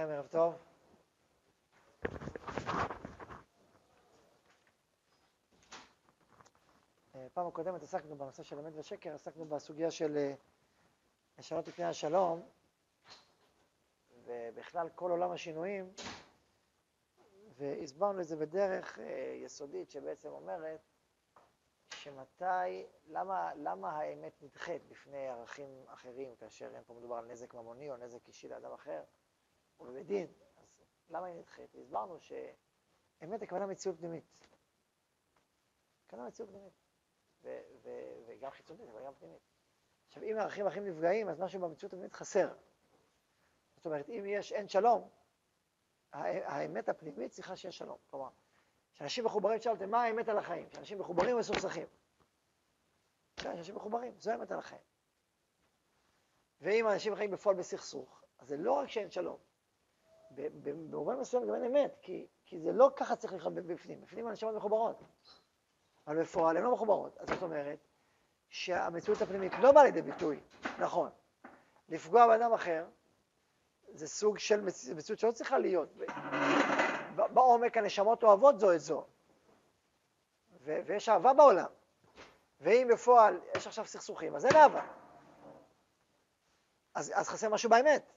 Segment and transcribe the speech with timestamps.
[0.00, 0.54] לכם, ערב טוב.
[7.14, 10.34] אה, פעם הקודמת עסקנו בנושא של אמת ושקר, עסקנו בסוגיה של אה,
[11.38, 12.42] לשנות את פני השלום,
[14.24, 15.92] ובכלל כל עולם השינויים,
[17.56, 20.80] והסברנו את זה בדרך אה, יסודית שבעצם אומרת
[21.94, 27.90] שמתי, למה, למה האמת נדחית בפני ערכים אחרים, כאשר אין פה מדובר על נזק ממוני
[27.90, 29.02] או נזק אישי לאדם אחר,
[29.80, 30.26] או בבית דין,
[30.56, 31.74] אז למה היא נדחית?
[31.74, 34.24] הסברנו שאמת הכוונה מציאות פנימית.
[36.06, 36.72] הכוונה מציאות פנימית.
[37.42, 39.40] ו- ו- וגם חיצונית, אבל גם פנימית.
[40.06, 42.54] עכשיו, אם הערכים האחרים נפגעים, אז משהו במציאות הפנימית חסר.
[43.76, 45.08] זאת אומרת, אם יש אין שלום,
[46.12, 47.98] האמת הפנימית צריכה שיהיה שלום.
[48.10, 48.28] כלומר,
[48.94, 50.68] כשאנשים מחוברים, שאלתם, מה האמת על החיים?
[50.68, 51.86] כשאנשים מחוברים ומסוכסכים.
[53.36, 54.82] כשאנשים מחוברים, זו האמת על החיים.
[56.60, 59.38] ואם אנשים חיים בפועל בסכסוך, אז זה לא רק שאין שלום.
[60.34, 64.00] במובן מסוים גם אין אמת, כי, כי זה לא ככה צריך לחיות בפנים.
[64.00, 65.02] בפנים הנשמות מחוברות.
[66.06, 67.18] אבל בפועל הן לא מחוברות.
[67.18, 67.78] אז זאת אומרת
[68.48, 70.40] שהמציאות הפנימית לא באה לידי ביטוי,
[70.78, 71.10] נכון.
[71.88, 72.86] לפגוע באדם אחר
[73.88, 74.60] זה סוג של
[74.96, 75.88] מציאות שלא צריכה להיות.
[77.14, 79.06] בעומק הנשמות אוהבות זו את זו,
[80.60, 81.70] ו- ויש אהבה בעולם.
[82.60, 84.86] ואם בפועל יש עכשיו סכסוכים, אז אין אהבה.
[86.94, 88.12] אז, אז חסר משהו באמת.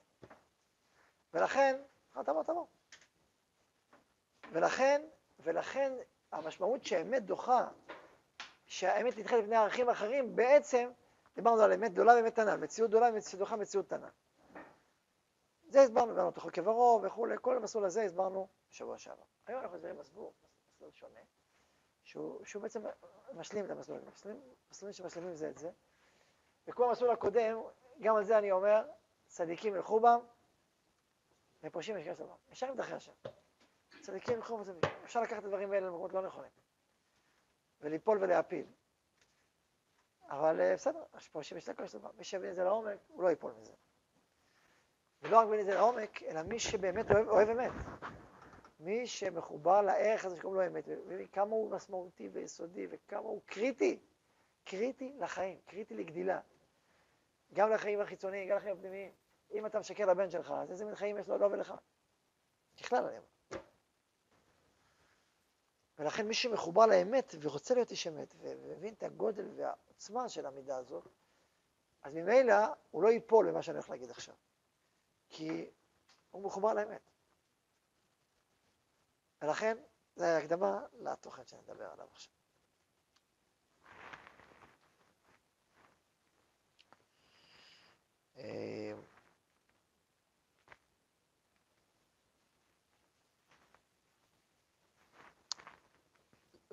[1.34, 1.76] ולכן,
[2.22, 2.66] תבוא, תבוא.
[4.52, 5.02] ולכן,
[5.40, 5.92] ולכן
[6.32, 7.68] המשמעות שהאמת דוחה,
[8.66, 10.90] שהאמת נדחית לפני ערכים אחרים, בעצם
[11.36, 14.08] דיברנו על אמת גדולה ואמת קטנה, מציאות גדולה ודוחה מציאות קטנה.
[15.68, 16.52] זה הסברנו, הסברנו את החוק
[17.02, 19.22] וכולי, כל המסלול הזה הסברנו בשבוע שעבר.
[19.46, 20.30] היום אנחנו מסבירים מסלול,
[20.74, 21.20] מסלול שונה,
[22.02, 22.82] שהוא, שהוא בעצם
[23.32, 24.40] משלים את המסלול הזה, מסלולים,
[24.70, 25.70] מסלולים שמשלימים זה את זה.
[26.66, 27.58] וכמו המסלול הקודם,
[28.00, 28.82] גם על זה אני אומר,
[29.26, 30.20] צדיקים ילכו בם,
[31.64, 32.34] ופושעים יש כסף בם.
[32.52, 33.12] ישר עם דרכי השם.
[34.00, 36.50] צדיקים ילכו בם, אפשר לקחת את הדברים האלה למקומות לא נכונים.
[37.80, 38.66] וליפול ולהפיל.
[40.28, 41.04] אבל אה, בסדר,
[41.56, 42.10] יש כסף בם.
[42.16, 43.72] מי שיבין את זה לעומק, הוא לא ייפול מזה.
[45.22, 47.72] ולא רק מבין את זה לעומק, אלא מי שבאמת אוהב, אוהב אמת.
[48.80, 53.98] מי שמחובר לערך הזה שקוראים לו אמת, וכמה הוא משמעותי ויסודי, וכמה הוא קריטי,
[54.64, 56.40] קריטי לחיים, קריטי לגדילה.
[57.52, 59.12] גם לחיים החיצוניים, גם לחיים הפנימיים.
[59.54, 61.74] אם אתה משקר לבן שלך, אז איזה מין חיים יש לו, לא ולך?
[62.80, 63.26] בכלל אני אומר.
[65.98, 71.08] ולכן מי שמחובר לאמת ורוצה להיות איש אמת, ומבין את הגודל והעוצמה של המידה הזאת,
[72.02, 72.54] אז ממילא
[72.90, 74.34] הוא לא ייפול במה שאני הולך להגיד עכשיו.
[75.28, 75.70] כי
[76.30, 77.10] הוא מחובר לאמת.
[79.42, 79.76] ולכן,
[80.16, 82.32] זו הקדמה לתוכן שאני אדבר עליו עכשיו.
[88.36, 88.92] אה,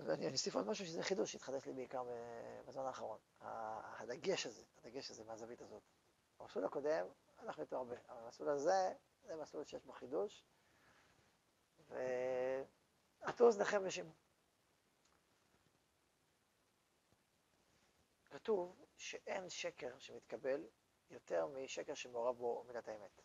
[0.06, 2.03] ואני אוסיף עוד משהו שזה חידוש שהתחדש לי בעיקר
[2.66, 3.19] בזמן האחרון.
[3.41, 5.84] הדגש הזה, הדגש הזה מהזווית הזאת.
[6.39, 7.07] במסלול הקודם
[7.38, 10.45] הלכנו איתו הרבה, אבל המסלול הזה, זה מסלול שיש בו חידוש,
[11.90, 14.11] ועטו אוזניכם ושמעו.
[18.29, 20.67] כתוב שאין שקר שמתקבל
[21.09, 23.22] יותר משקר שמעורב בו מידת האמת.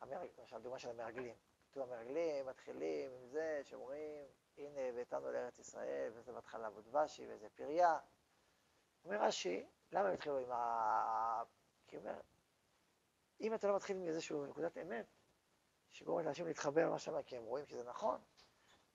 [0.00, 1.34] המרג, למשל, דוגמה של המרגלים.
[1.70, 4.26] כתוב המרגלים מתחילים עם זה שאומרים,
[4.56, 7.98] הנה הבאתנו לארץ ישראל, וזה בהתחלה ודבשי, וזה פריה.
[9.04, 11.42] אומר רש"י, למה הם התחילו עם ה...
[11.86, 12.20] כי הוא אומר,
[13.40, 15.06] אם אתה לא מתחיל עם איזושהי נקודת אמת,
[15.92, 18.20] שגורמת לאנשים להתחבר למה שאמר, כי הם רואים שזה נכון,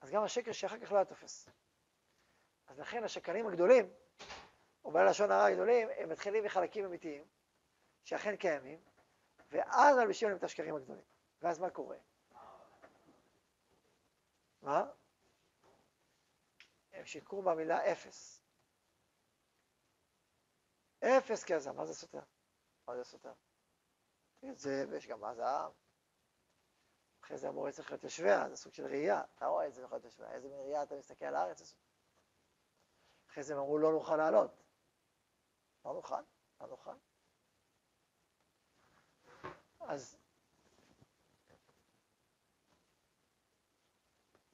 [0.02, 1.50] אז גם השקר שאחר כך לא היה תופס.
[2.68, 3.94] אז לכן השקרנים הגדולים,
[4.86, 7.26] או בעלי לשון הרע הגדולים, הם מתחילים מחלקים אמיתיים,
[8.04, 8.80] שאכן קיימים,
[9.52, 11.06] ואז מלבישים עליהם את השקרים הגדולים.
[11.42, 11.98] ואז מה קורה?
[14.62, 14.92] מה?
[16.98, 18.42] הם שיקרו במילה אפס.
[21.00, 22.22] אפס כזב, מה זה סותר?
[22.88, 23.34] מה זה סותר?
[24.54, 25.72] זה, ויש גם מה זהב.
[27.24, 29.24] אחרי זה המורה צריך להיות יושביה, זה סוג של ראייה.
[29.36, 30.32] אתה רואה את זה יכול להיות יושביה.
[30.32, 31.78] איזה מין ראייה אתה מסתכל על הארץ הזאת.
[33.30, 34.64] אחרי זה הם אמרו, לא נוכל לעלות.
[35.86, 36.22] לא נוכל,
[36.62, 36.96] לא נוכל.
[39.80, 40.18] אז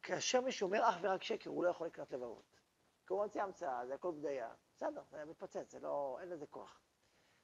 [0.04, 2.62] כאשר מישהו אומר אך ורק שקר, הוא לא יכול לקנות לבבות.
[3.08, 4.54] כי הוא מוציא המצאה, זה הכל בדיה.
[4.76, 6.82] בסדר, זה מתפוצץ, זה לא, אין לזה כוח.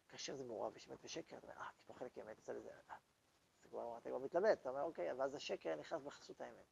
[0.09, 2.95] כאשר זה מעורב בשמת ושקר, אתה אומר, אה, יש חלק אמת, יצא לזה, אה,
[3.61, 6.65] אתה כבר, אתה כבר מתלבט, אתה אומר, אוקיי, ואז השקר נכנס בחסות האמת.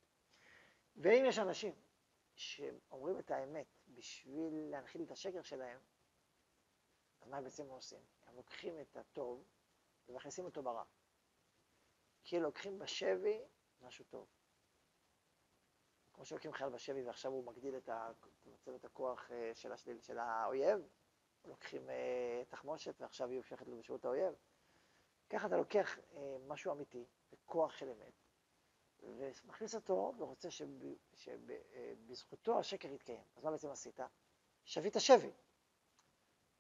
[0.96, 1.74] ואם יש אנשים
[2.36, 5.80] שאומרים את האמת בשביל להנחיל את השקר שלהם,
[7.22, 8.02] אז מה בעצם עושים?
[8.26, 9.44] הם לוקחים את הטוב
[10.10, 10.84] ומכניסים אותו ברע.
[12.24, 13.42] כאילו לוקחים בשבי
[13.82, 14.37] משהו טוב.
[16.18, 17.90] כמו שלוקחים חייל בשבי ועכשיו הוא מגדיל את
[18.46, 20.88] מצבת הכוח אה, של, השליל, של האויב,
[21.46, 24.34] לוקחים אה, תחמושת ועכשיו היא הופכת לו בשירות האויב.
[25.30, 28.14] ככה אתה לוקח אה, משהו אמיתי, בכוח של אמת,
[29.00, 33.24] ומכניס אותו ורוצה שבזכותו שב, השקר יתקיים.
[33.36, 34.00] אז מה בעצם עשית?
[34.66, 35.32] שבית שבי.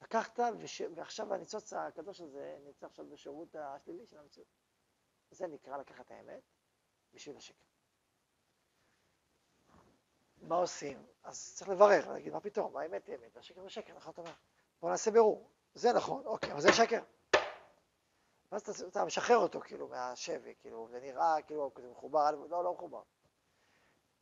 [0.01, 0.81] לקחת, וש...
[0.95, 4.47] ועכשיו הניצוץ הקדוש הזה נמצא עכשיו בשירות השלילי של המציאות.
[5.31, 6.43] זה נקרא לקחת האמת
[7.13, 7.76] בשביל השקר.
[10.41, 11.05] מה עושים?
[11.23, 14.33] אז צריך לברר, להגיד, מה פתאום, האמת היא אמת, השקר זה שקר, נכון אתה אומר?
[14.81, 15.49] בוא נעשה בירור.
[15.73, 17.03] זה נכון, אוקיי, אבל זה שקר.
[18.51, 23.03] ואז אתה, משחרר אותו כאילו מהשבי, כאילו, זה נראה כאילו זה מחובר, לא, לא מחובר.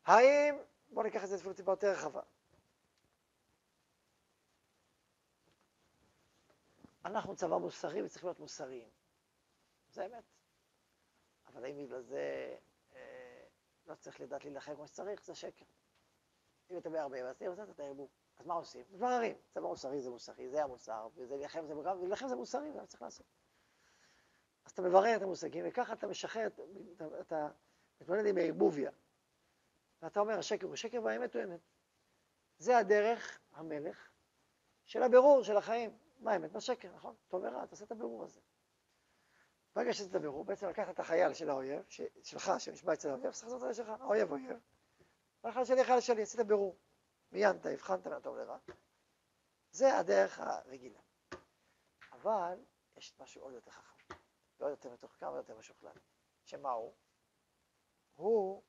[0.06, 0.58] האם,
[0.90, 2.22] בוא ניקח את זה אפילו טיפה יותר רחבה.
[7.06, 8.90] אנחנו צבא מוסרי וצריך להיות מוסריים.
[9.90, 10.24] זה אמת.
[11.48, 12.56] אבל האם בגלל זה
[12.96, 13.44] אה,
[13.88, 15.66] לא צריך לדעת להילחם כמו שצריך, זה שקר.
[16.72, 18.10] אם אתה בערבב, אז תהיה עושה את הערבוב.
[18.38, 18.86] אז מה עושים?
[18.92, 19.36] מבררים.
[19.50, 22.86] צבא מוסרי זה מוסרי, זה המוסר, וזה להילחם זה מגרם, ולהילחם זה מוסרי, זה מה
[22.86, 23.26] צריך לעשות.
[24.66, 26.48] אז אתה מברר את המושגים, וככה אתה משחרר,
[27.22, 27.50] אתה
[28.02, 28.92] מתמודד עם ערבוביה.
[30.02, 31.60] ואתה אומר, השקר הוא שקר והאמת הוא אמת.
[32.58, 34.12] זה הדרך, המלך,
[34.86, 35.98] של הבירור של החיים.
[36.20, 36.54] מה האמת?
[36.54, 37.16] מה שקר, נכון?
[37.28, 38.40] טוב ורע, תעשה את הבירור הזה.
[39.76, 41.84] ברגע שעשית את הבירור, בעצם לקחת את החייל של האויב.
[42.24, 44.60] שלך, שנשבע אצל האויב, צריך לעשות את זה שלך, האויב אויב.
[45.46, 46.78] והחייל שלי, החייל שלי, עשית בירור.
[47.32, 48.58] מיינת, הבחנת בין הטוב לרע.
[49.72, 51.00] זה הדרך הרגילה.
[52.12, 52.66] אבל
[52.96, 54.14] יש משהו עוד יותר חכם,
[54.60, 55.98] ועוד יותר מתוחכם ועוד יותר משוכלל.
[56.44, 56.94] שמה הוא?
[58.16, 58.64] הוא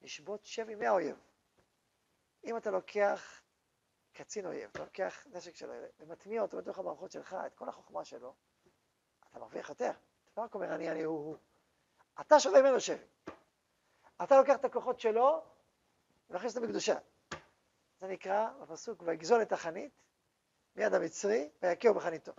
[0.00, 1.16] לשבות שבי מהאויב.
[2.44, 3.42] אם אתה לוקח
[4.12, 8.04] קצין אויב, אתה לוקח נשק של אויב ומטמיע אותו בתוך המערכות שלך, את כל החוכמה
[8.04, 8.34] שלו,
[9.30, 9.90] אתה מרוויח יותר.
[9.90, 11.36] אתה לא רק אומר אני, אני, הוא, הוא.
[12.20, 13.04] אתה שווה ממנו שבי.
[14.22, 15.55] אתה לוקח את הכוחות שלו
[16.30, 16.98] ומכניס אותם בקדושה.
[17.98, 20.02] זה נקרא בפסוק, ויגזול את החנית
[20.76, 22.32] מיד המצרי ויכהו בחניתו.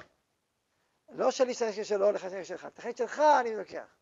[1.09, 2.65] לא שלי של הנשק שלו, לך של שלך.
[2.65, 3.97] את החנית שלך אני לוקח.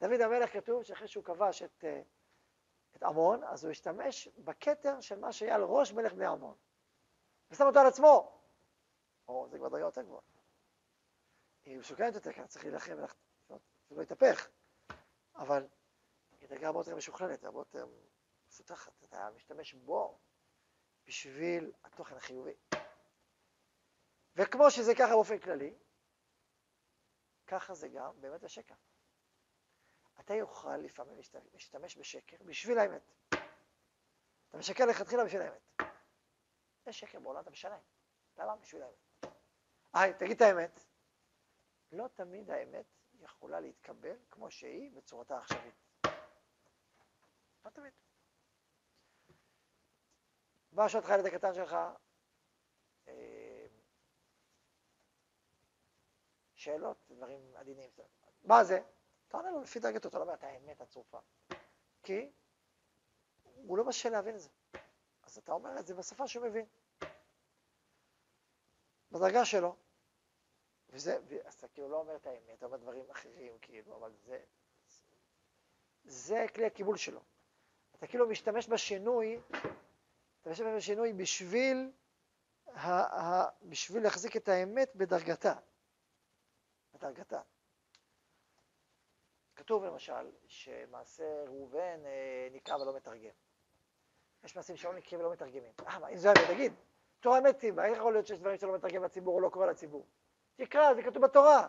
[0.00, 2.02] דוד המלך כתוב שאחרי שהוא כבש את, אה,
[2.96, 6.56] את עמון, אז הוא השתמש בכתר של מה שהיה על ראש מלך בני עמון.
[7.50, 8.42] ושם אותו על עצמו.
[9.28, 10.22] או, זה כבר דרגה יותר גבוהה.
[11.64, 12.96] היא משוקנת יותר, כי צריך להילחם,
[13.88, 14.48] זה לא יתהפך.
[15.36, 15.66] אבל
[16.40, 17.86] היא דרגה הרבה יותר משוכללת, הרבה יותר
[18.48, 19.04] מפותחת.
[19.04, 20.18] אתה משתמש בו
[21.06, 22.54] בשביל התוכן החיובי.
[24.36, 25.74] וכמו שזה ככה באופן כללי,
[27.46, 28.74] ככה זה גם באמת השקר.
[30.20, 31.18] אתה יוכל לפעמים
[31.52, 33.12] להשתמש בשקר בשביל האמת.
[34.48, 35.90] אתה משקר לכתחילה בשביל האמת.
[36.86, 37.78] יש שקר בעולם, אתה משלם.
[38.36, 38.56] למה?
[38.56, 39.34] בשביל האמת.
[39.94, 40.80] היי, תגיד את האמת.
[41.92, 42.86] לא תמיד האמת
[43.20, 45.74] יכולה להתקבל כמו שהיא בצורתה העכשווית.
[47.64, 47.92] לא תמיד.
[50.88, 51.76] שואל אותך הילד הקטן שלך,
[53.08, 53.66] אה,
[56.54, 57.90] שאלות, דברים עדינים.
[58.42, 58.80] מה זה?
[59.28, 61.18] אתה עונה לו לפי דרגתו, אתה לא אומר את האמת הצרופה.
[62.02, 62.32] כי
[63.54, 64.48] הוא לא בשל להבין את זה.
[65.22, 66.66] אז אתה אומר את זה בשפה שהוא מבין.
[69.12, 69.76] בדרגה שלו.
[70.90, 74.44] וזה, אז אתה כאילו לא אומר את האמת, אתה אומר דברים אחרים, כאילו, אבל זה,
[76.04, 77.20] זה כלי הקיבול שלו.
[77.94, 79.40] אתה כאילו משתמש בשינוי,
[80.46, 81.90] אתה משתמש בשינוי בשביל,
[82.66, 85.54] ה, ה, בשביל להחזיק את האמת בדרגתה.
[86.94, 87.40] בדרגתה.
[89.56, 93.30] כתוב למשל שמעשה ראובן אה, נקרא ולא מתרגם.
[94.44, 95.72] יש מעשים שלא נקראים ולא מתרגמים.
[95.86, 96.72] אה, מה, אם זה האמת, תגיד,
[97.20, 100.06] תורה טיבה, איך יכול להיות שיש דברים שלא מתרגם לציבור או לא קורא לציבור?
[100.56, 101.68] תקרא, זה כתוב בתורה.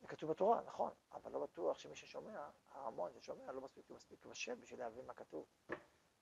[0.00, 4.54] זה כתוב בתורה, נכון, אבל לא בטוח שמי ששומע, ההמון ששומע, לא מספיק, מספיק בשל
[4.54, 5.46] בשביל להבין מה כתוב.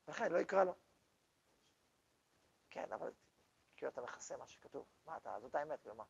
[0.08, 0.74] ולכן לא יקרא לו.
[2.72, 3.12] כן, אבל
[3.76, 4.86] כאילו אתה מכסה מה שכתוב.
[5.06, 6.04] מה אתה, זאת האמת, כאילו מה?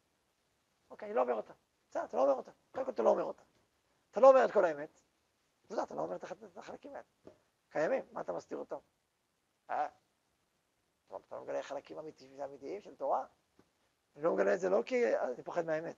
[0.90, 1.52] אוקיי, אני לא אומר אותה.
[1.90, 2.50] בסדר, אתה לא אומר אותה.
[2.70, 3.42] קודם כל אתה לא אומר אותה.
[4.10, 5.00] אתה לא אומר את כל האמת.
[5.70, 6.24] יודע, אתה לא אומר את
[6.56, 7.06] החלקים האלה.
[7.68, 8.76] קיימים, מה אתה מסתיר אותם?
[9.70, 9.88] אה?
[11.06, 11.98] אתה לא מגלה חלקים
[12.44, 13.26] אמיתיים של תורה?
[14.16, 15.96] אני לא מגלה את זה לא כי אני פוחד מהאמת,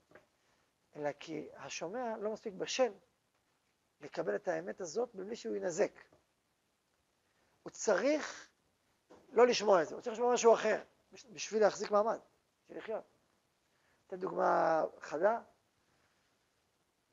[0.96, 2.92] אלא כי השומע לא מספיק בשל
[4.00, 5.92] לקבל את האמת הזאת בלי שהוא ינזק.
[7.62, 8.53] הוא צריך
[9.34, 10.82] לא לשמוע את זה, הוא צריך לשמוע משהו אחר,
[11.32, 12.18] בשביל להחזיק מעמד,
[12.64, 13.04] בשביל לחיות.
[14.06, 15.40] אתן דוגמה חדה,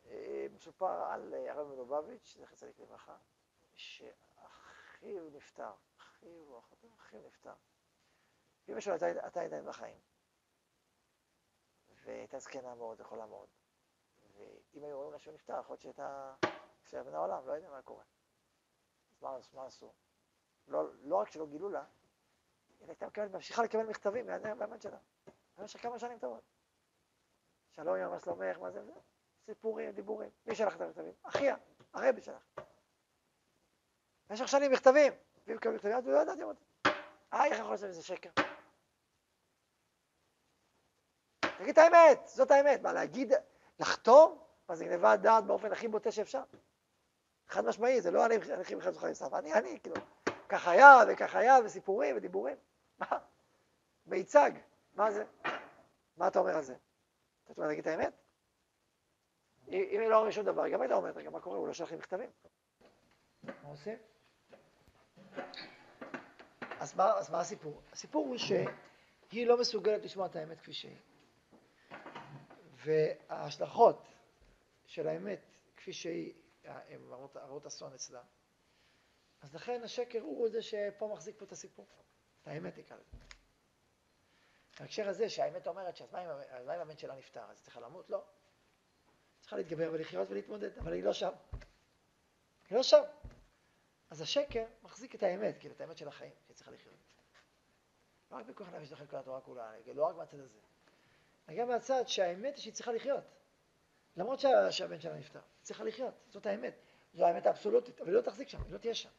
[0.06, 3.16] אה, מסופר על אה, הרב מלובביץ', זכר צדיק לברכה,
[3.74, 7.54] שאחיו נפטר, אחיו או אחותו, אחיו נפטר.
[8.68, 10.00] ואמא שלו הייתה עדיין בחיים.
[12.04, 13.48] והייתה זקנה מאוד, יכולה מאוד.
[14.36, 16.34] ואם היו אומרים לה שהוא נפטר, יכול להיות שהייתה
[16.82, 18.04] נפטרת מן העולם, לא יודע מה קורה.
[19.22, 19.94] אז מה עשו?
[20.68, 21.86] לא, לא רק שלא גילו לה,
[22.84, 24.98] אלא הייתה ממשיכה לקבל מכתבים מהאמת שלה.
[25.58, 26.44] במשך כמה שנים טובות.
[27.70, 28.82] שלום יום, מה שלומך, מה זה,
[29.46, 30.30] סיפורים, דיבורים.
[30.46, 31.14] מי שלח את המכתבים?
[31.24, 31.56] אחיה,
[31.94, 32.48] הרבי שלח.
[34.30, 35.14] במשך שנים מכתבים,
[35.46, 36.64] והיא מקבלת מכתבים, ולא ידעתם אותי.
[37.34, 38.30] אה, איך יכול להיות שזה שקר?
[41.40, 42.82] תגיד את האמת, זאת האמת.
[42.82, 43.34] מה, להגיד,
[43.80, 44.44] לחתום?
[44.70, 46.44] מה זה גנבת דעת באופן הכי בוטה שאפשר?
[47.48, 49.96] חד משמעי, זה לא אני הכי מחד זוכר לסף, אני, אני, כאילו,
[50.50, 52.58] כך היה וכך היה, וסיפורים ודיבורים.
[53.02, 53.18] מה?
[54.06, 54.52] מיצג,
[54.96, 55.24] מה זה?
[56.18, 56.76] מה אתה אומר על זה?
[57.44, 58.14] אתה אומר להגיד את האמת?
[59.68, 61.58] אם היא לא אומרת שום דבר, גם לא אומרת, רגע, מה קורה?
[61.58, 62.30] הוא לא שלח לי מכתבים.
[63.44, 63.98] מה עושים?
[66.80, 67.82] אז מה, אז מה הסיפור?
[67.92, 70.98] הסיפור הוא שהיא לא מסוגלת לשמוע את האמת כפי שהיא.
[72.76, 74.08] וההשלכות
[74.86, 75.40] של האמת
[75.78, 77.02] כפי שהיא, הן
[77.36, 78.22] הרות אסון אצלה.
[79.42, 81.86] אז לכן השקר הוא זה שפה מחזיק פה את הסיפור.
[82.42, 83.18] את האמת נקרא לזה.
[84.80, 88.10] בהקשר הזה שהאמת אומרת שאז מה אם הבן שלה נפטר, אז צריכה למות?
[88.10, 88.24] לא.
[89.42, 91.32] צריכה להתגבר ולחיות ולהתמודד, אבל היא לא שם.
[92.70, 93.02] היא לא שם.
[94.10, 96.96] אז השקר מחזיק את האמת, כאילו את האמת של החיים, שהיא צריכה לחיות.
[98.32, 100.60] לא רק בכוח נפש דוחק כל התורה כולה, לא רק מהצד הזה.
[101.58, 103.24] גם מהצד שהאמת היא שהיא צריכה לחיות.
[104.18, 106.74] למרות שה, שהבן שלה נפטר, היא צריכה לחיות, זאת האמת.
[107.14, 109.10] זו האמת האבסולוטית, אבל היא לא תחזיק שם, היא לא תהיה שם.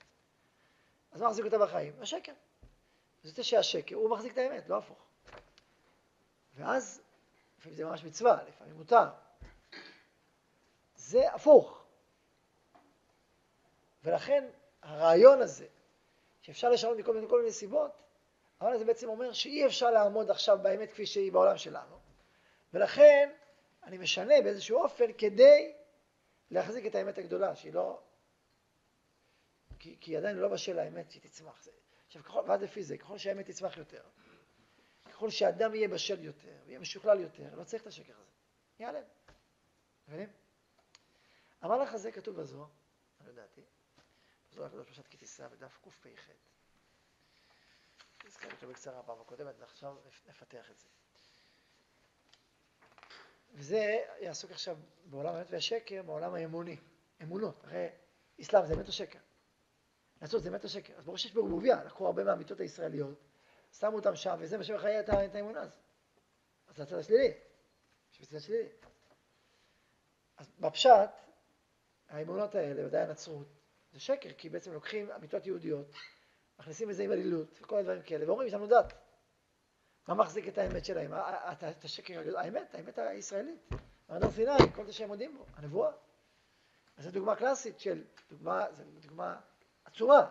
[1.13, 2.03] אז מה מחזיק אותה בחיים?
[2.03, 2.33] השקר.
[3.23, 4.99] זה שהשקר, הוא מחזיק את האמת, לא הפוך.
[6.55, 7.01] ואז,
[7.59, 9.09] לפעמים זה ממש מצווה, לפעמים מותר.
[10.97, 11.85] זה הפוך.
[14.05, 14.49] ולכן
[14.83, 15.67] הרעיון הזה,
[16.41, 17.91] שאפשר לשנות מכל מיני, מיני סיבות,
[18.61, 21.97] הרעיון הזה בעצם אומר שאי אפשר לעמוד עכשיו באמת כפי שהיא בעולם שלנו.
[22.75, 23.31] ולכן
[23.83, 25.73] אני משנה באיזשהו אופן כדי
[26.51, 28.01] להחזיק את האמת הגדולה, שהיא לא...
[29.79, 31.69] כי, כי עדיין לא בשל האמת שהיא תצמח.
[32.13, 34.03] עכשיו, ככל, ועד לפי זה, ככל שהאמת תצמח יותר,
[35.11, 38.31] ככל שאדם יהיה בשל יותר, ויהיה משוכלל יותר, לא צריך את השקר הזה.
[38.79, 39.03] ייעלם.
[40.09, 40.29] מבינים?
[41.61, 42.69] המהלך הזה כתוב בזוהר,
[43.21, 43.61] אני יודעתי,
[44.51, 46.31] בזוהר הקדוש פרשת כי תישא בדף קפ"ח.
[48.25, 50.89] הזכרתי אותו בקצרה פעם הקודמת, ועכשיו נפתח את זה.
[53.51, 56.77] וזה יעסוק עכשיו בעולם האמת והשקר, בעולם האמוני,
[57.23, 57.65] אמונות.
[57.65, 57.89] הרי
[58.41, 59.19] אסלאם זה אמת או שקר?
[60.23, 60.95] לעשות זה אמת או שקר.
[60.97, 63.19] אז ברור שיש בערבוביה, לקחו הרבה מהאמיתות הישראליות,
[63.79, 65.79] שמו אותם שם, וזה מה שמחיה את האמונה הזאת.
[66.69, 67.33] אז זה הצד השלילי.
[68.13, 68.69] יש בצד השלילי.
[70.37, 71.11] אז בפשט,
[72.09, 73.47] האמונות האלה, ודאי הנצרות,
[73.93, 75.87] זה שקר, כי בעצם לוקחים אמיתות יהודיות,
[76.59, 78.93] מכניסים בזה עם עלילות, וכל הדברים כאלה, ואומרים, יש לנו דת.
[80.09, 81.13] מה מחזיק את האמת שלהם?
[81.15, 83.71] את השקר הגדול, האמת, האמת הישראלית.
[84.09, 85.93] מעמד סיני, כל זה שהם מודים בו, הנבואה.
[86.97, 89.41] אז זו דוגמה קלאסית של, דוגמה, זו דוגמה
[89.93, 90.31] עצומה,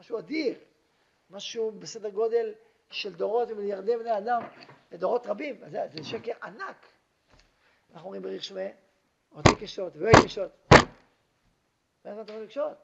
[0.00, 0.58] משהו אדיר,
[1.30, 2.54] משהו בסדר גודל
[2.90, 4.42] של דורות ומיליארדי בני אדם
[4.92, 6.86] לדורות רבים, זה, זה שקר ענק.
[7.90, 8.68] אנחנו אומרים בריך שמי,
[9.32, 10.50] אותי קשות ואוי קשות.
[12.04, 12.78] ואין לנו תמיד קשות.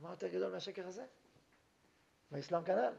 [0.00, 1.06] מה יותר גדול מהשקר הזה?
[2.30, 2.92] באסלאם כנ"ל.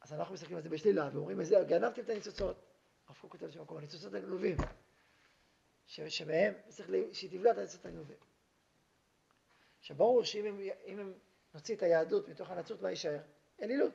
[0.00, 1.38] אז אנחנו מסתכלים על זה בשלילה ואומרים,
[1.68, 2.56] גנבתם את הניצוצות.
[3.06, 4.56] הרב קוק כותב שם הניצוצות הגנובים,
[5.86, 8.16] שבהם צריך שהיא תבלע את הניצוצות הגנובים.
[9.84, 11.14] עכשיו ברור שאם הם, הם
[11.54, 13.20] נוציא את היהדות מתוך הנצרות, מה יישאר?
[13.62, 13.92] אלילות,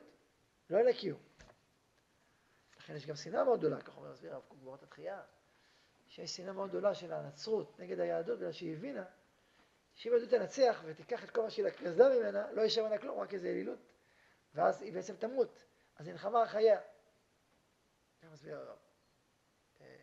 [0.70, 1.20] לא יהיה קיום.
[2.78, 5.22] לכן יש גם שנאה מאוד גדולה, כך אומר מסביר הרב קוק התחייה,
[6.06, 9.04] שיש שנאה מאוד גדולה של הנצרות נגד היהדות, בגלל שהיא הבינה
[9.94, 13.34] שאם היהדות תנצח ותיקח את כל מה שהיא גזלה ממנה, לא יישאר ממנה כלום, רק
[13.34, 13.92] איזה אלילות.
[14.54, 15.64] ואז היא בעצם תמות.
[15.96, 16.80] אז היא נלחמה על חייה.
[18.22, 18.78] כך מסביר הרב.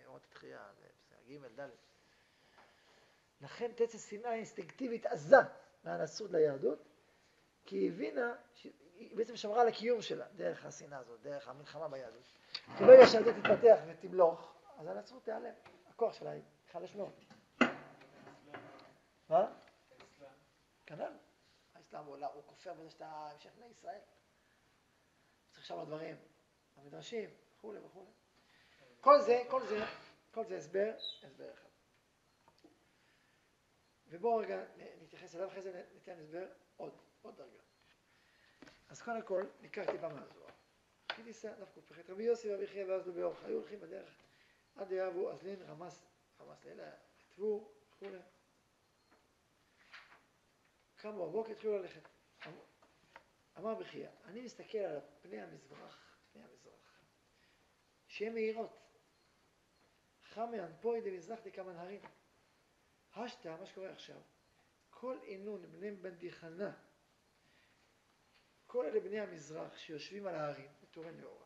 [0.05, 0.71] אורות התחייה,
[1.27, 1.69] ג' ד'.
[3.41, 5.37] לכן תצא שנאה אינסטינקטיבית עזה
[5.87, 6.79] מהנצרות ליהדות,
[7.65, 8.35] כי היא הבינה,
[8.95, 12.23] היא בעצם שמרה על הקיום שלה, דרך השנאה הזאת, דרך המלחמה ביהדות.
[12.77, 15.53] כי ברגע שהיהדות תתפתח ותמלוך, אז הנצרות תיעלם,
[15.89, 16.33] הכוח שלה
[16.65, 17.13] ייחלש מאוד.
[19.29, 19.53] מה?
[20.85, 21.13] כנ"ל.
[21.75, 23.99] האסלאם הוא כופר בזה שאתה המשך בני ישראל.
[25.51, 26.15] צריך שם דברים,
[26.77, 28.11] המדרשים, וכולי וכולי.
[29.01, 29.85] כל זה, כל זה,
[30.31, 31.66] כל זה הסבר, הסבר אחד.
[34.09, 34.63] ובואו רגע
[35.01, 36.47] נתייחס אליו, אחרי זה ניתן הסבר
[36.77, 37.59] עוד, עוד דרגה.
[38.89, 40.49] אז קודם כל, ניקח טיפה מהזוהר.
[41.07, 44.15] כי ניסה דף קפ"ח, רבי יוסי ואבי חייא ואז באורך, היו הולכים בדרך
[44.75, 46.05] עד יאהבו אזלין רמס,
[46.39, 48.19] רמס לילה, כתבו וכולי.
[50.95, 52.01] קמו בבוקר, התחילו ללכת.
[53.57, 57.01] אמר בחייא, אני מסתכל על פני המזרח, פני המזרח,
[58.07, 58.79] שהן מאירות.
[60.23, 62.01] חמי אנפוי דמזרח כמה נהרים.
[63.23, 64.21] השתא, מה שקורה עכשיו,
[64.89, 66.71] כל עינון בני בנדיחנה,
[68.67, 71.45] כל אלה בני המזרח שיושבים על ההרים, בתורן לאורה.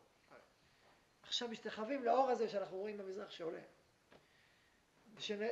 [1.22, 3.62] עכשיו משתחווים לאור הזה שאנחנו רואים במזרח שעולה,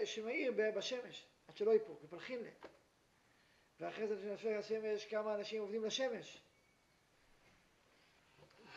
[0.05, 2.55] שמאיר בשמש, עד שלא ייפול, ופלחין להם.
[3.81, 6.43] ואחרי זה כשנפל השמש, כמה אנשים עובדים לשמש.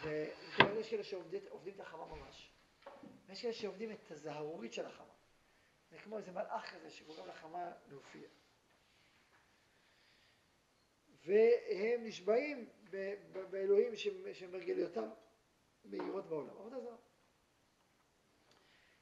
[0.03, 2.51] ויש כאלה שעובדים את החמה ממש.
[3.27, 5.13] ויש כאלה שעובדים את הזהרורית של החמה.
[5.93, 8.27] זה כמו איזה מלאך כזה שגורם לחמה להופיע.
[11.25, 12.69] והם נשבעים
[13.49, 13.95] באלוהים
[14.33, 15.09] שמרגליותם
[15.85, 16.49] מהירות בעולם.
[16.49, 16.97] עבודה זרה.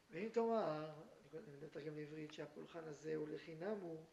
[0.10, 0.92] ואם תאמר,
[1.34, 4.06] אני מתרגם לעברית, שהפולחן הזה הוא לחינם הוא,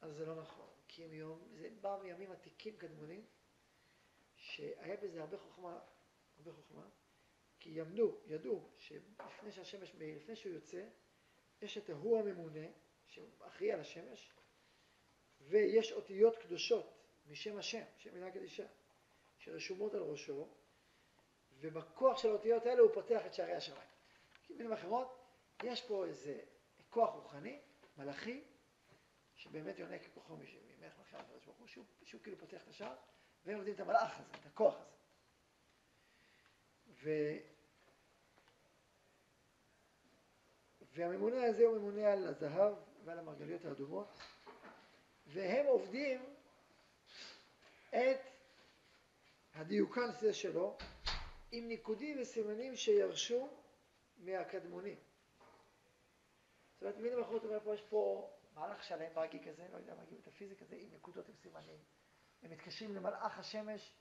[0.00, 0.68] אז זה לא נכון.
[0.88, 3.24] כי הם יום, זה בא מימים עתיקים קדמונים,
[4.36, 5.80] שהיה בזה הרבה חוכמה,
[6.36, 6.88] הרבה חוכמה,
[7.62, 10.84] כי ימדו, ידעו, שלפני שהשמש מאיר, לפני שהוא יוצא,
[11.62, 12.66] יש את ההוא הממונה,
[13.06, 14.32] שאחראי על השמש,
[15.40, 16.92] ויש אותיות קדושות
[17.26, 18.66] משם השם, שם מילה קדישה,
[19.38, 20.48] שרשומות על ראשו,
[21.60, 23.88] ובכוח של האותיות האלה הוא פותח את שערי השמיים.
[24.50, 25.18] במילים אחרות,
[25.62, 26.40] יש פה איזה
[26.90, 27.60] כוח רוחני,
[27.96, 28.44] מלאכי,
[29.34, 32.96] שבאמת יונק כוחו ממלך מלכי הקדוש ברוך הוא, שהוא, שהוא כאילו פותח את השער,
[33.44, 34.92] והם עובדים את המלאך הזה, את הכוח הזה.
[36.86, 37.10] ו...
[40.94, 44.06] והממונה הזה הוא ממונה על הזהב ועל המרגליות האדומות,
[45.26, 46.34] והם עובדים
[47.90, 48.20] את
[49.54, 50.76] הדיוקן הזה שלו
[51.52, 53.48] עם ניקודים וסימנים שירשו
[54.16, 54.96] מהקדמונים.
[56.74, 60.14] זאת אומרת, מילים אחרות אומר פה, יש פה מהלך שלם מגי כזה, לא יודע, מגי
[60.14, 61.78] מטאפיזי כזה, עם נקודות עם סימנים.
[62.42, 63.92] הם מתקשרים למלאך השמש.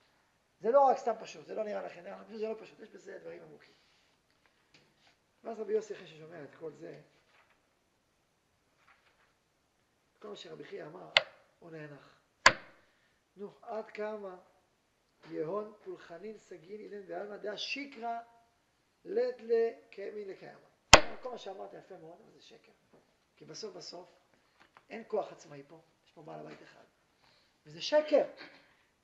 [0.60, 3.44] זה לא רק סתם פשוט, זה לא נראה לכם, זה לא פשוט, יש בזה דברים
[3.44, 3.74] עמוקים.
[5.44, 7.02] ואז רבי יוסי אחרי ששומע את כל זה,
[10.20, 11.10] כל מה שרבי חייא אמר,
[11.60, 12.18] הוא נאנח.
[13.36, 14.38] נו, עד כמה
[15.30, 18.20] יהון פולחנין סגין אילן בעלמא דעה שיקרא
[19.06, 20.60] לית לקיימין לקיימא.
[21.22, 22.72] כל מה שאמרת יפה מאוד, אבל זה שקר.
[23.36, 24.10] כי בסוף בסוף
[24.90, 26.84] אין כוח עצמאי פה, יש פה בעל הבית אחד.
[27.66, 28.26] וזה שקר.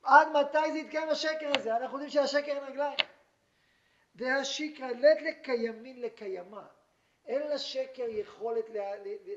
[0.03, 1.77] עד מתי זה יתקיים השקר הזה?
[1.77, 2.97] אנחנו יודעים שהשקר אין רגליים.
[4.17, 6.67] דעה שיקרא לית לקיימין לקיימה.
[7.25, 9.35] אין לשקר יכולת לה, לה, לה,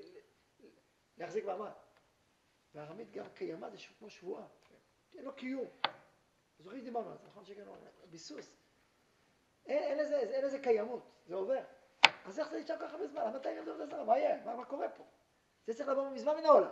[1.18, 1.70] להחזיק מעמד.
[2.74, 4.46] בארמית גם קיימה זה כמו שבועה.
[5.14, 5.68] אין לו קיום.
[6.58, 7.44] זוכרים שדיברנו על זה, נכון?
[7.44, 7.64] שקר
[8.10, 8.50] ביסוס.
[9.66, 11.62] אין, אין, לזה, אין לזה קיימות, זה עובר.
[12.24, 13.22] אז איך זה נשאר ככה בזמן?
[13.22, 14.04] למה אתה עבודה זרה?
[14.04, 14.44] מה יהיה?
[14.44, 15.04] מה, מה קורה פה?
[15.66, 16.70] זה צריך לבוא מזמן מן העולם.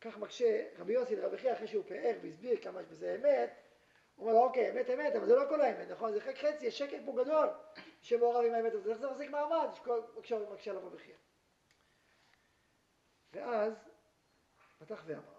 [0.00, 3.50] כך מקשה רבי יוסי לרבי חייא אחרי שהוא פאר והסביר כמה יש בזה אמת,
[4.20, 6.12] אומר לו אוקיי, אמת אמת, אבל זה לא כל האמת, נכון?
[6.12, 7.48] זה חלק חצי, יש שקט פה גדול
[8.02, 9.68] שמעורב עם האמת הזאת, איך זה מחזיק מעמד?
[10.18, 11.16] מקשה עליו רבי חייא.
[13.32, 13.74] ואז
[14.78, 15.38] פתח ואמר,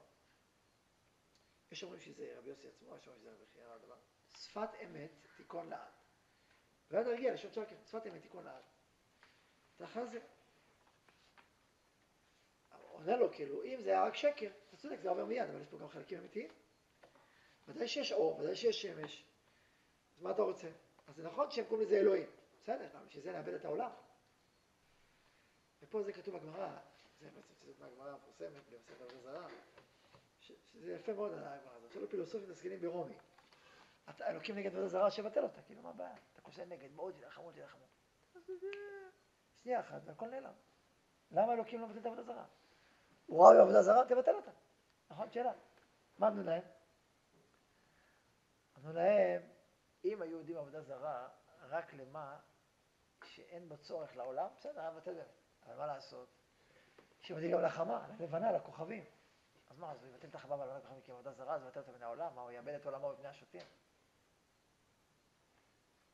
[1.71, 3.95] יש אומרים שזה רבי יוסי עצמו, יש אומרים שזה רבי חייא, הדבר.
[4.37, 5.91] שפת אמת תיכון לעד.
[6.91, 8.63] ואז נרגיע לשון שקר, שפת אמת תיכון לעד.
[9.77, 10.19] תחת זה.
[13.01, 15.67] עונה לו כאילו, אם זה היה רק שקר, אתה צודק, זה עובר מיד, אבל יש
[15.67, 16.49] פה גם חלקים אמיתיים.
[17.75, 19.25] ודאי שיש אור, ודאי שיש שמש.
[20.17, 20.67] אז מה אתה רוצה?
[21.07, 22.29] אז זה נכון שהם קוראים לזה אלוהים.
[22.61, 23.91] בסדר, אבל בשביל זה נאבד את העולם.
[25.81, 26.77] ופה זה כתוב בגמרא,
[27.19, 29.47] זה בעצם מהגמרא המפורסמת עבודה זרה,
[30.39, 33.17] שזה יפה מאוד הגמרא הזאת, שלא פילוסופים מסכימים ברומי.
[34.09, 36.15] אתה אלוקים נגד עבודה זרה, שבטל אותה, כאילו מה הבעיה?
[36.33, 37.85] אתה כוסה נגד, מאוד תילחמו, תילחמו.
[39.63, 40.53] שנייה אחת והכל נעלם.
[41.31, 42.45] למה אלוקים לא מבטל את העבודה זרה?
[43.25, 44.51] הוא ראה בעבודה זרה, תבטל אותה.
[45.11, 45.31] נכון?
[45.31, 45.51] שאלה.
[46.17, 46.63] מה אמנו להם?
[48.81, 49.41] אמנו להם,
[50.05, 51.29] אם היו יודעים עבודה זרה
[51.61, 52.39] רק למה
[53.23, 55.27] שאין בו צורך לעולם, בסדר, היה מבטל באמת.
[55.65, 56.29] אבל מה לעשות?
[57.19, 59.05] שמדאיג גם לחמה, ללבנה, לכוכבים.
[59.69, 61.91] אז מה, אז הוא יבטל את החמה והלבנה לכוכבים כעבודה זרה, אז הוא יבטל אותה
[61.91, 62.35] מן העולם?
[62.35, 63.61] מה, הוא יאבד את עולמו בבני השוטים?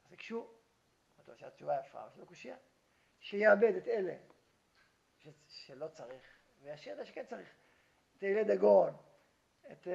[0.06, 0.48] אז הקשו,
[1.18, 2.58] אומרת שהתשובה יפה, אבל זה לא קושייה.
[3.20, 4.18] שיאבד את אלה
[5.18, 5.28] ש...
[5.48, 6.26] שלא צריך,
[6.62, 7.56] וישאיר את שכן צריך.
[8.18, 8.94] את אלה דגון,
[9.72, 9.88] את...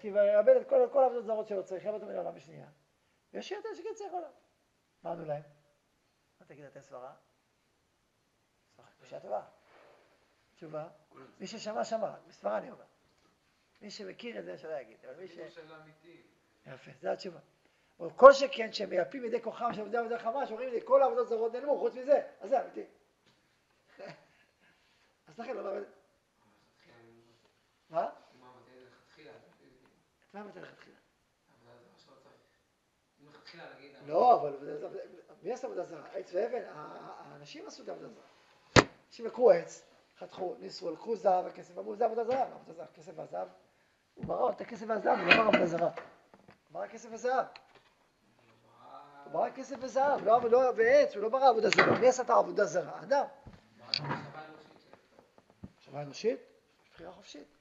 [0.00, 2.66] שיאבד את כל, כל העבודות זרות שלא צריך, אותו מן העולם בשנייה.
[3.32, 4.30] וישאיר את שכן צריך עולם.
[5.02, 5.42] מה אמרנו להם?
[6.40, 7.14] מה תגיד, אתם סברה?
[9.00, 9.42] קושייה טובה.
[10.54, 10.88] תשובה,
[11.40, 12.84] מי ששמע, שמע, בסברה אני אומר.
[13.82, 15.04] מי שמכיר את זה, שלא יגיד.
[15.04, 15.38] אבל מי ש...
[16.66, 17.38] יפה, זו התשובה.
[18.00, 21.28] או כל שכן שהם מייפים ידי כוחם של עובדי עבודה חמה, שאומרים לי כל העבודות
[21.28, 22.84] זרות נעלמו, חוץ מזה, אז זה אמיתי.
[25.28, 25.84] אז לכן לא מאבד.
[27.90, 28.10] מה?
[30.34, 30.96] מה מבטל לכתחילה?
[34.06, 34.56] לא, אבל
[35.42, 36.06] מי עשה עבודה זרה?
[36.14, 38.24] עץ ואבן, האנשים עשו את העבודה זרה.
[39.08, 39.82] אנשים לקחו עץ,
[40.18, 43.48] חתכו, ניסו, לקחו זהב וכסף, אמרו זה עבודה זרה, עבודה זרה, כסף והזהב.
[44.14, 45.90] הוא ברא את הכסף והזהב, הוא לא ברא עבודה זרה.
[45.90, 45.94] הוא
[46.70, 47.46] ברא כסף וזהב.
[49.24, 51.98] הוא ברא כסף וזהב, לא, לא, ועץ, הוא לא ברא עבודה זרה.
[52.00, 53.02] מי עשה את העבודה זרה?
[53.02, 53.24] אדם.
[55.76, 56.40] מחשבה אנושית,
[56.94, 57.59] בחירה חופשית.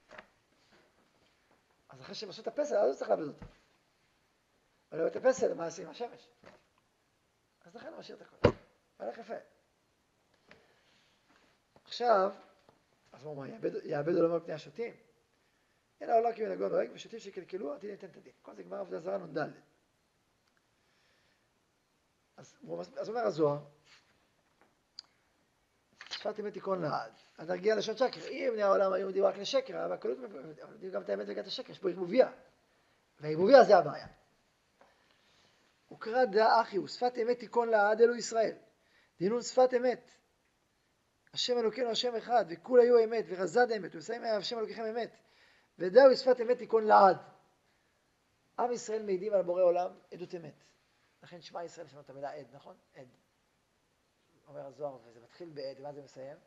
[1.89, 3.45] אז אחרי שהם עשו את הפסל, אז הוא צריך לאבד אותו.
[4.91, 6.29] אבל לא את הפסל, מה עושים עם השמש?
[7.65, 8.49] אז לכן הוא משאיר את הכל.
[8.99, 9.33] הולך יפה.
[11.83, 12.31] עכשיו,
[13.11, 13.45] אז הוא אומר,
[13.83, 14.93] יאבד- עולמו על פני השוטים.
[16.01, 18.33] הנה העולם כמנהגו נוהג, ושוטים שקלקלו, עתיד ניתן את הדין.
[18.41, 19.37] כל זה גמר עבודה זרה נ"ד.
[22.37, 22.57] אז
[22.97, 23.59] אז אומר הזוהר,
[26.09, 28.27] שפת אמת תיכון לעד, עד הרגיע לשון שקר.
[28.29, 30.17] אם בני העולם היו יודעים רק לשקר, אבל הקלות
[30.71, 32.31] יודעים גם את האמת וגם את השקר, יש פה ערבוביה.
[33.19, 34.07] והערבוביה זה הבעיה.
[35.91, 38.55] וקרא דא אחי, ושפת אמת תיכון לעד אלו ישראל.
[39.19, 40.11] דהיינו שפת אמת.
[41.33, 45.11] השם אלוקינו השם אחד, וכול היו אמת, ורזד אמת, ומסיים השם אלוקיכם אמת.
[45.79, 47.17] ודאו שפת אמת תיכון לעד.
[48.59, 50.63] עם ישראל מעידים על בורא עולם עדות אמת.
[51.23, 52.75] לכן שמע ישראל יש את המילה עד, נכון?
[52.95, 53.07] עד.
[54.47, 56.37] אומר הזוהר, וזה מתחיל בעד, ומה זה מסיים?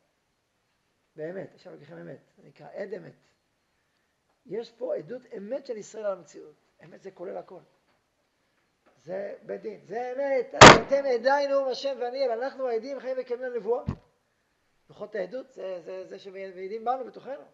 [1.17, 2.19] באמת, יש אלוקיכם אמת.
[2.37, 3.13] זה נקרא עד אמת.
[4.47, 6.55] יש פה עדות אמת של ישראל על המציאות.
[6.85, 7.61] אמת זה כולל הכל.
[9.05, 10.55] זה בית דין, זה אמת,
[10.87, 13.85] אתם עדיינו השם ואני אל, אנחנו העדים חיים וקיימים לנבואה.
[14.89, 17.45] לוחות העדות זה, זה, זה שמעידים בנו בתוכנו.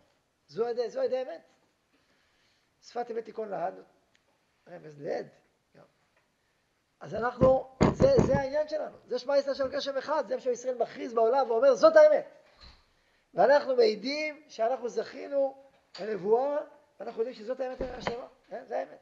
[0.47, 1.42] זו עדי, זו עדי אמת.
[2.83, 3.75] שפת אמת תיכון לעד,
[4.68, 5.29] רמז לעד.
[7.01, 10.79] אז אנחנו, זה, זה העניין שלנו, זה שמע ישראל של קשב אחד, זה מה שישראל
[10.79, 12.27] מכריז בעולם ואומר זאת האמת.
[13.38, 15.70] ואנחנו מעידים שאנחנו זכינו
[16.01, 16.59] לנבואה,
[17.01, 18.64] ואנחנו יודעים שזאת האמת השלמה, כן?
[18.64, 18.98] זה האמת.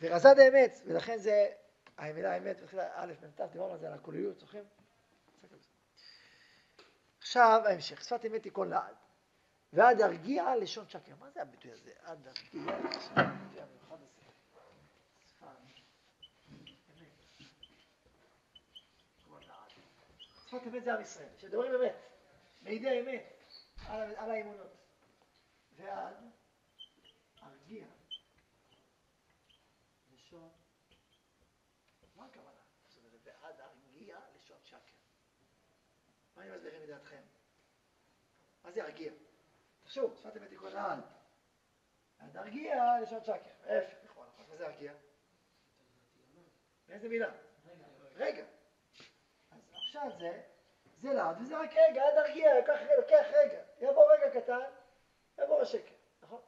[0.00, 1.46] ורזד האמת, ולכן זה,
[1.98, 4.64] המילה האמת, מתחילה א', מ"ת, דיברנו על זה, על הכוליות, זוכרים?
[7.18, 8.94] עכשיו ההמשך, שפת אמת תיכון לעד.
[9.72, 11.12] ועד הרגיע לשון שקר.
[11.18, 11.90] מה זה הביטוי הזה?
[12.02, 13.20] עד הרגיע לשון שקר.
[13.20, 14.22] הביטוי המיוחד הזה.
[15.26, 15.74] שפת אמת.
[19.16, 19.70] תיכון לעד.
[20.50, 21.94] שפת אמת זה עם ישראל, שדברים אמת,
[22.62, 23.24] מעידי אמת
[23.86, 24.76] על, על האמונות.
[25.76, 26.16] ועד
[27.40, 27.86] הרגיע
[30.12, 30.50] לשון,
[32.16, 32.60] מה הכוונה?
[32.88, 34.78] זאת אומרת, ועד הרגיע לשון שקר.
[36.36, 37.22] מה אני מסביר מדעתכם?
[38.64, 39.12] מה זה הרגיע?
[39.82, 41.00] תחשוב, שפת אמת תיקון לעד.
[42.18, 43.50] עד הרגיע לשון שקר.
[43.64, 44.44] ההפך, נכון, נכון.
[44.48, 44.92] מה זה הרגיע?
[46.88, 47.32] באיזה מילה?
[48.14, 48.59] רגע.
[49.90, 50.40] עכשיו זה,
[51.02, 53.62] זה לעד, וזה רק רגע, עד הרגיע, לוקח, לוקח רגע.
[53.80, 54.60] יבוא רגע קטן,
[55.38, 56.40] יבוא השקר, נכון?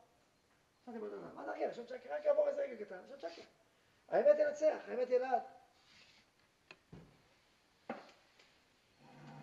[0.87, 0.99] זה
[1.37, 1.69] הרגיע?
[1.69, 3.43] לשון שקר, רק יבוא איזה רגע קטן, לשון שקר.
[4.09, 5.43] האמת ינצח, האמת ילעד.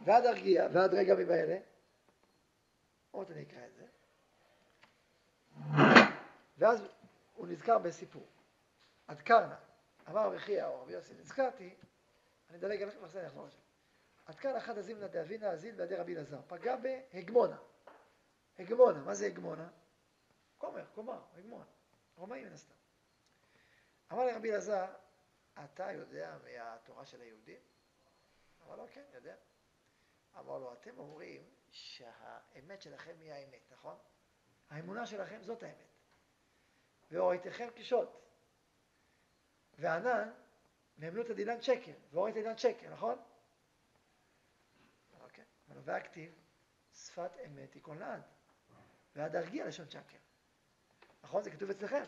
[0.06, 1.58] ועד הרגיע, ועד רגע מבאלה,
[3.12, 3.86] עוד אני אקרא את זה,
[6.58, 6.88] ואז
[7.36, 8.26] הוא נזכר בסיפור.
[9.08, 9.58] עד קרנה,
[10.10, 11.76] אמר רבי חייא או רבי יוסי, נזכרתי,
[12.50, 13.69] אני אדלג עליכם אני אחזור לשם.
[14.30, 17.58] עד כאן אחד הזימנה דאבינה הזיל בידי רבי אלעזר, פגע בהגמונה.
[18.60, 19.70] הגמונה, מה זה הגמונה?
[20.58, 21.65] כומר, כומר, הגמונה.
[22.15, 22.76] רומאי מן הסתם.
[24.12, 24.86] אמר לרבי אלעזר,
[25.63, 27.60] אתה יודע מהתורה של היהודים?
[28.65, 29.36] אמר לו, כן, יודע.
[30.39, 33.98] אמר לו, אתם אומרים שהאמת שלכם היא האמת, נכון?
[34.70, 35.94] האמונה שלכם זאת האמת.
[37.12, 38.10] והוריתכם קישוט.
[39.74, 40.34] וענן,
[40.98, 43.20] מאמנות הדילן שקר, והורית הדילן שקר, נכון?
[45.89, 46.34] והכתיב,
[46.93, 48.21] שפת אמת תיכון לעד,
[49.15, 50.17] ועד הרגיע לשון שקר.
[51.23, 51.43] נכון?
[51.43, 52.04] זה כתוב אצלכם.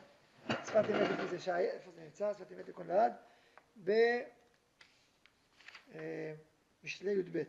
[0.50, 2.34] שפת אמת, איפה זה, שי, איפה זה נמצא?
[2.34, 3.14] שפת אמת תיכון לעד,
[6.84, 7.44] במשלי י"ב.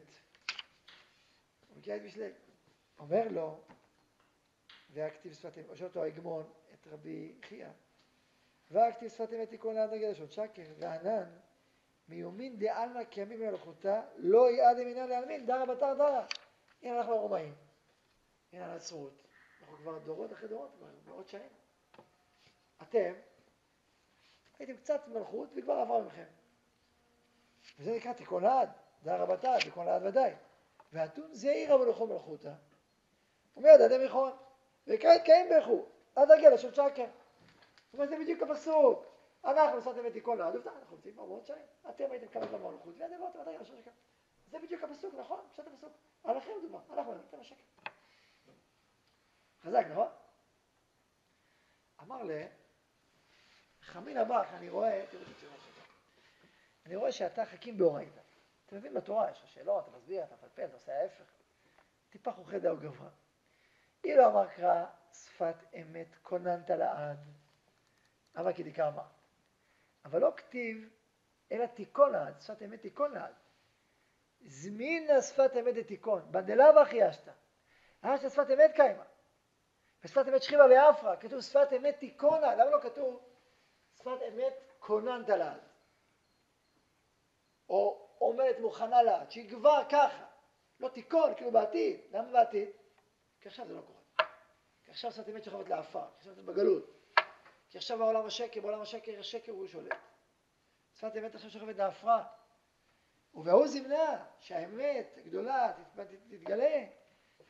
[1.69, 2.31] הוא מכיר את משלי.
[2.99, 3.65] אומר לו,
[4.91, 7.69] והכתיב שפת אמת, שואל אותו ההגמון, את רבי חייא,
[8.71, 11.39] והכתיב שפת אמת תיקון לעד נגד לשון שקר, וענן,
[12.13, 16.23] מיומין דעלמא כימים במלאכותה, לא יעד ימינה לעלמין, דרא בתר דרא.
[16.83, 17.55] הנה אנחנו הרומאים,
[18.53, 19.23] הנה הנצרות,
[19.61, 21.49] אנחנו כבר דורות אחרי דורות, כבר מאות שנים.
[22.83, 23.13] אתם
[24.59, 26.25] הייתם קצת מלכות וכבר עבר מכם.
[27.79, 28.69] וזה נקרא תיקון לעד,
[29.03, 30.35] דרא בתר, תיקון לעד ודאי.
[30.93, 32.53] ואתון זעיר המלוכו מלכותא.
[33.57, 34.33] ומיד אדם יכול.
[34.87, 37.07] וכעת קיים באיכות, עד הגיע לשון שקר.
[37.07, 39.12] זאת אומרת, זה בדיוק הפסוק.
[39.45, 41.65] אנחנו עשיתם את תיקון לעד, עובדה, אנחנו נמצאים פה מאות שנים.
[41.91, 43.91] אתם הייתם כמה זמן במלכות, ועד עברתם עד לשון שקר.
[44.51, 45.41] זה בדיוק הפסוק, נכון?
[45.53, 45.93] פשוט הפסוק.
[46.25, 47.65] עליכם דוגמה, אנחנו נמצאים לשקר.
[49.63, 50.09] חזק, נכון?
[52.03, 52.31] אמר ל...
[53.81, 55.83] חמין הבח, אני רואה, תראו את התשובה שלו.
[56.87, 58.21] אני רואה שאתה חכים באורייתא.
[58.67, 61.25] אתה מבין בתורה, יש לך שאלות, אתה מסביר, אתה מפלפל, אתה עושה ההפך.
[62.11, 63.09] טיפה חוכי דאו גבוה.
[64.05, 67.19] אילו אמר קרא שפת אמת כוננת לעד.
[68.39, 69.22] אמה כי דקה אמר.
[70.05, 70.89] אבל לא כתיב,
[71.53, 73.35] אלא תיקון לעד, שפת אמת תיקון לעד.
[74.41, 77.29] זמינה שפת אמת דתיקון, בנדלה וחיישת.
[78.03, 79.05] אשת שפת אמת קיימה.
[80.05, 83.23] ושפת אמת שכיבה לאפרה, כתוב שפת אמת תיקונה, למה לא כתוב
[83.95, 85.61] שפת אמת כוננת לעד?
[87.69, 90.27] או עומדת מוכנה לעד, שהיא כבר ככה,
[90.81, 92.69] לא תיקון, כאילו בעתיד, למה בעתיד?
[93.41, 94.29] כי עכשיו זה לא קורה.
[94.85, 97.02] כי עכשיו שפת אמת שוכבת לעפר, כי עכשיו זה בגלות.
[97.73, 99.97] כי עכשיו בעולם השקר, בעולם השקר השקר הוא שולט.
[100.95, 102.25] שפת אמת עכשיו שוכבת לעפרה.
[103.35, 105.73] ובהוא זמנה שהאמת גדולה
[106.31, 106.85] תתגלה,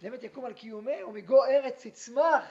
[0.00, 2.44] באמת יקום על קיומי, ומגו ארץ תצמח,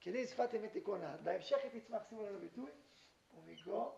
[0.00, 1.24] כדין שפת אמת לעד.
[1.24, 2.70] בהמשך היא תצמח, שימו לב הביטוי,
[3.34, 3.92] ומגו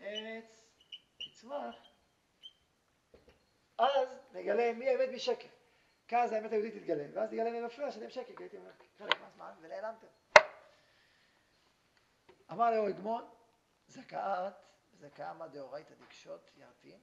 [0.00, 0.66] ארץ
[1.18, 1.76] תצמח,
[3.78, 5.48] אז נגלה מי האמת משקר.
[6.08, 8.58] כאז האמת היהודית תתגלה, ואז תגלה מי מפריע שאתם שקר, כי הייתם
[8.98, 10.23] חלק מהזמן ונעלמתם.
[12.54, 13.24] אמר לאור אגמון,
[13.88, 14.54] זכאת,
[14.92, 17.00] זכאמה דאורייתא דקשות ירתין,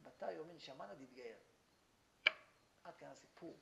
[0.00, 1.36] בתא יומין שמענה דתגייר.
[2.84, 3.56] עד כאן הסיפור.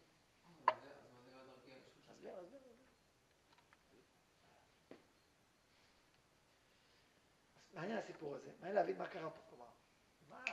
[7.72, 9.68] מעניין הסיפור הזה, מעניין להבין מה קרה פה, כלומר,
[10.28, 10.44] מה,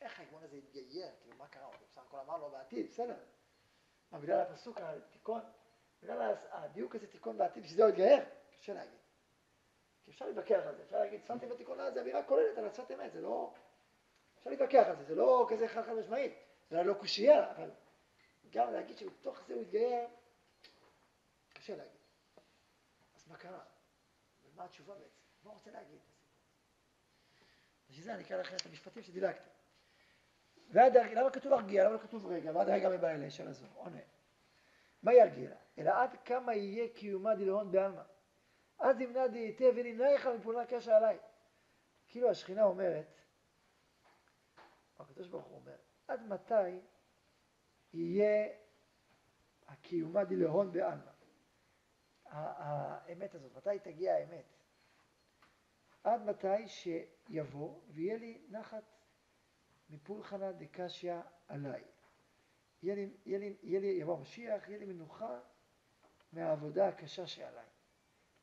[0.00, 3.24] איך האגמון הזה התגייר, כאילו מה קרה, הוא בסך הכל אמר לו בעתיד, בסדר.
[4.10, 5.40] מה, בגלל הפסוק התיקון,
[6.02, 8.24] בגלל הדיוק הזה תיקון בעתיד, בשביל זה הוא התגייר?
[8.58, 9.05] קשה להגיד.
[10.06, 12.90] כי אפשר להתווכח על זה, אפשר להגיד, שפת אמת תיקונה זה אמירה כוללת על שפת
[12.90, 13.54] אמת, זה לא...
[14.38, 16.32] אפשר להתווכח על זה, זה לא כזה חד חד משמעית,
[16.70, 17.70] זה לא קושייה, אבל
[18.50, 20.06] גם להגיד שבתוך זה הוא התגייר,
[21.52, 22.00] קשה להגיד.
[23.16, 23.64] אז מה קרה?
[24.44, 25.20] ומה התשובה בעצם?
[25.44, 25.98] מה הוא רוצה להגיד?
[27.88, 29.48] בשביל זה אני אקרא לכם את המשפטים שדילגתי.
[30.70, 31.84] למה כתוב הרגיע?
[31.84, 32.52] למה לא כתוב רגע?
[32.54, 34.00] ועד הרגע מבא אלה של הזו, עונה.
[35.02, 35.50] מה ירגיע?
[35.78, 38.02] אלא עד כמה יהיה קיומה דלהון בעלמא.
[38.78, 41.18] אז ימנע דהיתה ונמנעיך מפעולה קשה עליי.
[42.08, 43.20] כאילו השכינה אומרת,
[44.98, 45.76] הקדוש ברוך הוא אומר,
[46.08, 46.80] עד מתי
[47.92, 48.48] יהיה
[49.66, 51.10] הקיומה דלהון בעלמא?
[52.26, 54.44] האמת הזאת, מתי תגיע האמת?
[56.04, 58.84] עד מתי שיבוא ויהיה לי נחת
[59.90, 61.14] מפולחנה דקשיא
[61.48, 61.84] עליי.
[62.82, 65.40] יהיה לי, יהיה לי, יהיה לי, יבוא המשיח, יהיה לי מנוחה
[66.32, 67.75] מהעבודה הקשה שעליי.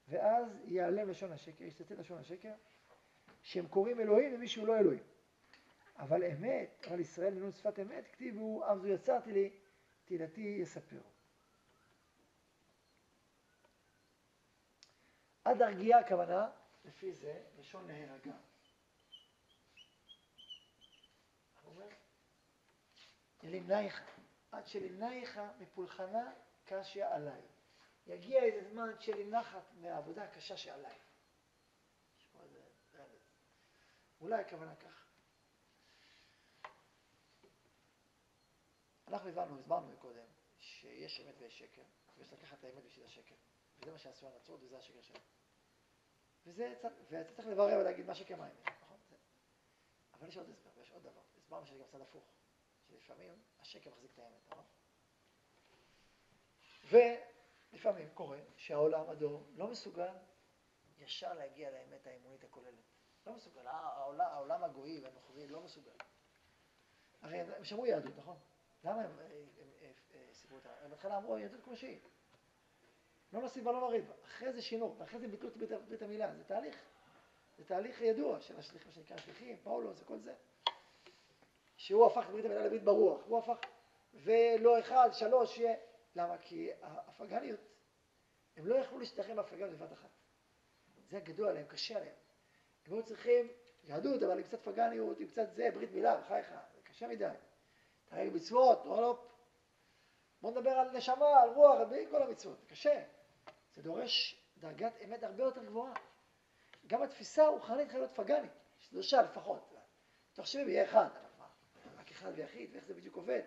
[0.07, 2.53] ואז ייעלם לשון השקר, ישתתף לשון השקר,
[3.41, 5.03] שהם קוראים אלוהים למי שהוא לא אלוהים.
[5.97, 9.49] אבל אמת, אבל ישראל מנון שפת אמת, כתיבו, עם זו יצרתי לי,
[10.05, 10.99] תהילתי יספרו.
[15.43, 16.49] עד הרגיעה הכוונה,
[16.85, 18.33] לפי זה, לשון להירגע.
[23.43, 24.01] למנייך,
[24.51, 26.31] עד שלמנייך מפולחנה
[26.65, 27.41] קשיא עליי.
[28.07, 30.99] יגיע איזה זמן לי נחת מהעבודה הקשה שעליי.
[34.23, 35.07] אולי הכוונה כך.
[39.07, 40.25] אנחנו הבנו, הסברנו קודם,
[40.59, 41.83] שיש אמת ויש שקר,
[42.17, 43.35] ויש לקחת את האמת בשביל השקר.
[43.77, 45.21] וזה מה שעשו הנצרות וזה השקר שלהם.
[46.45, 46.75] וזה,
[47.09, 48.97] ואתה צריך לברר ולהגיד מה שקר מה האמת, נכון?
[50.13, 51.21] אבל יש עוד הסבר, ויש עוד דבר.
[51.37, 52.33] הסברנו שיש גם צד הפוך,
[52.87, 54.65] שלפעמים השקר מחזיק את האמת, נכון?
[57.73, 60.13] ולפעמים קורה שהעולם, הדור, לא מסוגל
[60.99, 62.73] ישר להגיע לאמת האמונית הכוללת.
[63.27, 63.67] לא מסוגל.
[63.67, 65.91] העולם, העולם הגוי והנוכרי לא מסוגל.
[67.21, 68.37] הרי הם שמעו יהדות, נכון?
[68.83, 69.31] למה הם, הם,
[69.61, 70.69] הם, הם סיפרו אותה?
[70.83, 71.99] הם בהתחלה אמרו יהדות כמו שהיא.
[73.33, 74.13] לא נוסיף ולא נוריד בה.
[74.25, 75.57] אחרי זה שינו, ואחרי זה ביטלו את
[75.87, 76.35] ברית המילה.
[76.35, 76.75] זה תהליך.
[77.57, 80.33] זה תהליך ידוע של השליחים, מה שנקרא השליחים, פאולוס וכל זה.
[81.77, 83.21] שהוא הפך את ברית המילה לברית ברוח.
[83.25, 83.57] הוא הפך,
[84.13, 85.75] ולא אחד, שלוש, שיהיה.
[86.15, 86.37] למה?
[86.37, 87.59] כי הפגניות,
[88.57, 90.09] הם לא יכלו להשתחרר מהפגניות בבת אחת.
[91.09, 92.15] זה גדול עליהם, קשה עליהם.
[92.85, 93.47] הם היו צריכים
[93.83, 97.29] יהדות, אבל עם קצת פגניות, עם קצת זה, ברית מילה, בחייך, זה קשה מדי.
[98.05, 99.27] תראה מצוות, לא.
[100.41, 103.03] בוא נדבר על נשמה, על רוח, על כל המצוות, זה קשה.
[103.75, 105.93] זה דורש דרגת אמת הרבה יותר גבוהה.
[106.87, 109.73] גם התפיסה הרוחנית חייבת להיות פגנית, שלושה לפחות.
[110.33, 111.45] תחשבי, יהיה אחד, אבל מה,
[111.99, 113.41] רק אחד ויחיד, ואיך זה בדיוק עובד.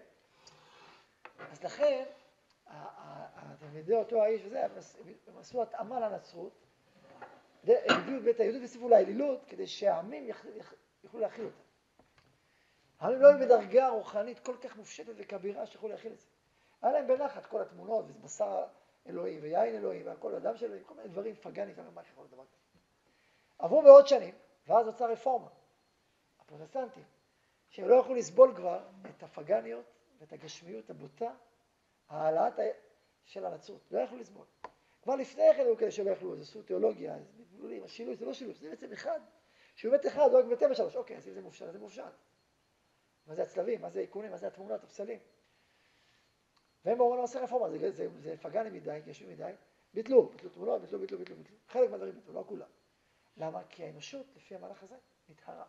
[1.39, 2.05] אז לכן,
[3.59, 4.65] תלמידי אותו האיש וזה,
[5.27, 6.53] הם עשו התאמה לנצרות,
[7.65, 10.31] הביאו את בית היהודית והוסיפו לאלילות, כדי שהעמים
[11.05, 11.63] יוכלו להכיל אותה.
[13.01, 16.27] העמים לא היו בדרגה רוחנית כל כך מופשטת וכבירה שיכולו להכיל את זה.
[16.83, 18.65] היה להם בנחת כל התמונות, ובשר
[19.07, 22.45] אלוהים, ויין אלוהים, והכל אדם של אלוהים, כל מיני דברים פגאנים, מה יכול להיות דבר
[22.45, 22.81] כזה.
[23.59, 24.35] עברו מאות שנים,
[24.67, 25.49] ואז נוצרה רפורמה.
[26.41, 27.05] הפרוטסטנטים,
[27.69, 29.85] שהם לא יכלו לסבול כבר את הפגניות
[30.19, 31.31] ואת הגשמיות הבוטה,
[32.09, 32.59] העלאת
[33.25, 34.47] של הנצרות, לא יכלו לסבול.
[35.03, 38.33] כבר לפני כן היו כאלה שלא יכלו, אז עשו תיאולוגיה, אז מתבוללים, השינוי זה לא
[38.33, 39.21] שינוי, זה בעצם אחד.
[39.75, 42.05] שהוא באמת אחד, לא רק בטבע שלוש, אוקיי, אז אם זה מופשט, זה מופשט.
[43.27, 45.19] מה זה הצלבים, מה זה העיקונים, מה זה התמונות, הפסלים.
[46.85, 49.53] והם אומרים, עושה רפורמה, זה, זה, זה פגני מדי, גשמי מדי,
[49.95, 51.57] ביטלו, ביטלו תמונות, ביטלו, ביטלו, ביטלו, ביטלו.
[51.69, 52.69] חלק מהדברים ביטלו, לא כולם.
[53.37, 53.65] למה?
[53.69, 54.97] כי האנושות, לפי המהלך הזה,
[55.29, 55.65] נטהרה.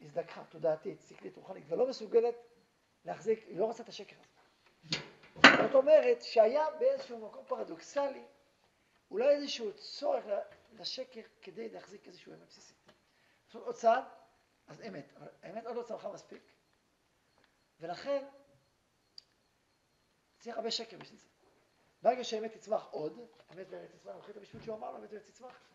[0.00, 2.34] הזדקחה, תודעתית, שכלית, רוחנית, ולא מסוגלת
[3.04, 4.29] להחזיק, היא לא רוצה את השקר הזה.
[5.46, 8.24] זאת אומרת שהיה באיזשהו מקום פרדוקסלי,
[9.10, 10.24] אולי איזשהו צורך
[10.72, 12.76] לשקר כדי להחזיק איזשהו אמת בסיסית.
[13.46, 14.04] עכשיו עוד צעד,
[14.66, 16.42] אז אמת, אבל האמת עוד לא צמחה מספיק,
[17.80, 18.26] ולכן
[20.38, 21.28] צריך הרבה שקר בשביל זה.
[22.02, 23.20] ברגע שהאמת תצמח עוד,
[23.52, 25.70] אמת באמת תצמח, את המשפט שהוא אמר לו, אמת באמת תצמח,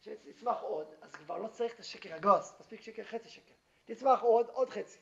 [0.00, 3.54] שתצמח עוד, אז כבר לא צריך את השקר הגס, מספיק שקר חצי שקר.
[3.84, 4.98] תצמח עוד, עוד חצי.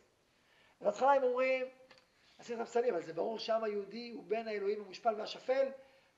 [0.81, 1.67] בהתחלה הם אומרים,
[2.41, 5.69] עשינו את הפסלים, אבל זה ברור שהעם היהודי הוא בין האלוהים המושפל והשפל,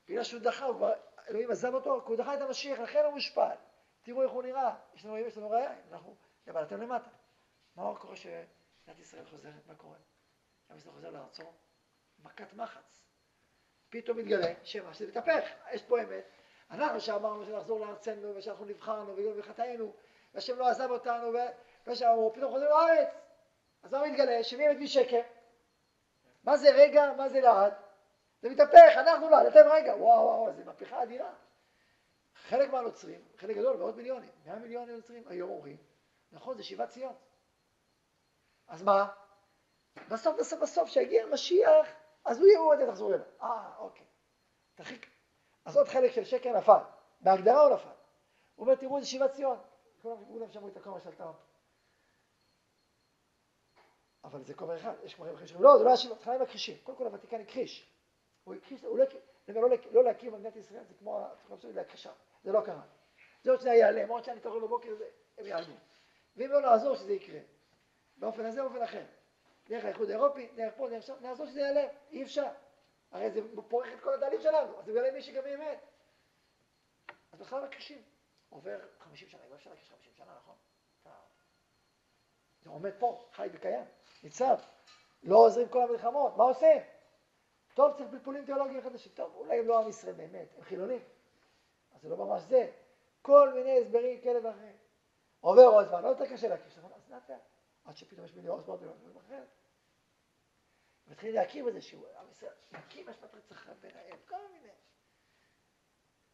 [0.07, 0.87] בגלל שהוא דחה, הוא
[1.29, 3.55] אלוהים עזב אותו, כי הוא דחה את המשיח, לכן הוא מושפל.
[4.01, 6.15] תראו איך הוא נראה, יש לנו, יש לנו ראייה, אנחנו,
[6.47, 7.09] אבל אתם למטה.
[7.75, 9.97] מה קורה שמדינת ישראל חוזרת, מה קורה?
[10.69, 11.43] עם ישראל חוזר לארצו,
[12.23, 13.05] מכת מחץ.
[13.89, 16.23] פתאום מתגלה שמה שזה מתהפך, יש פה אמת.
[16.71, 19.93] אנחנו שאמרנו שנחזור לארצנו ושאנחנו נבחרנו וגם בחטאינו,
[20.33, 21.31] והשם לא עזב אותנו,
[21.87, 23.13] ושאמרו, פתאום חוזרים לארץ.
[23.83, 24.43] אז מה מתגלה?
[24.43, 25.21] שמי אמת משקר?
[26.43, 27.13] מה זה רגע?
[27.17, 27.73] מה זה לעד?
[28.41, 31.33] זה מתהפך, אנחנו לעד, אתם רגע, וואו וואו, זה מהפכה אדירה.
[32.35, 35.77] חלק מהנוצרים, חלק גדול, מאות מיליונים, מאה מיליון נוצרים, היום אומרים,
[36.31, 37.13] נכון, זה שיבת ציון.
[38.67, 39.07] אז מה?
[40.09, 41.87] בסוף, בסוף, בסוף, כשיגיע המשיח,
[42.25, 43.25] אז הוא יראו את זה, תחזרו אליו.
[43.41, 44.05] אה, אוקיי.
[44.75, 45.09] תרחיק.
[45.65, 46.79] אז עוד חלק של שקר נפל.
[47.21, 47.89] בהגדרה הוא נפל.
[48.55, 49.57] הוא אומר, תראו, זה שיבת ציון.
[50.01, 51.35] כולם שמעו את הכומר של טראמפ.
[54.23, 56.77] אבל זה כומר אחד, יש כומרים אחרים שאומרים, לא, זה לא היה שיבת, חיים מכחישים.
[56.83, 57.93] קודם כל הוותיקן הכחיש.
[58.43, 59.05] הוא הכחיש, הוא לא,
[59.47, 61.27] לא, לא להכיר במדינת ישראל, זה כמו,
[61.63, 62.11] להכחישה.
[62.43, 62.81] זה לא קרה.
[63.43, 64.95] זה עוד שנייה ייעלם, עוד שנייה נתעורר בבוקר,
[65.37, 65.75] הם ייעלמו.
[66.35, 67.39] ואם לא נעזור שזה יקרה.
[68.17, 69.05] באופן הזה, באופן אחר.
[69.67, 72.47] דרך האיחוד האירופי, דרך פה, דרך שם, נעזור שזה יעלה, אי אפשר.
[73.11, 75.79] הרי זה פורך את כל הדלים שלנו, אז זה יעלה מי שגם אמת.
[77.31, 78.01] אז בכלל מכחישים.
[78.49, 80.55] עובר 50 שנה, לא אפשר להכחיש 50 שנה, נכון?
[82.63, 83.85] זה עומד פה, חי וקיים,
[84.23, 84.57] ניצב.
[85.23, 86.81] לא עוזרים כל המלחמות, מה עושים?
[87.73, 89.11] טוב, צריך פלפולים תיאולוגיים חדשים.
[89.15, 91.01] טוב, אולי הם לא עם ישראל באמת, הם חילונים.
[91.91, 92.71] אז זה לא ממש זה.
[93.21, 94.77] כל מיני הסברים כאלה ואחרים.
[95.39, 96.85] עובר עוד זמן, עוד יותר קשה להכיר?
[96.95, 97.41] אז לאט לאט.
[97.85, 99.47] עד שפתאום יש עוז מאוד מאוד אחרת.
[101.07, 104.73] מתחילים להכיר בזה שהוא עם ישראל, להקים השפעת רצח ביניהם, כל מיני.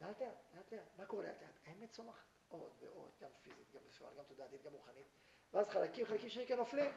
[0.02, 0.98] לאט לאט.
[0.98, 1.56] מה קורה לאט לאט?
[1.66, 5.08] האמת צומחת עוד ועוד, גם פיזית, גם בפועל, גם תודעתית, גם רוחנית.
[5.54, 6.92] ואז חלקים, חלקים שלי כאן נופלים,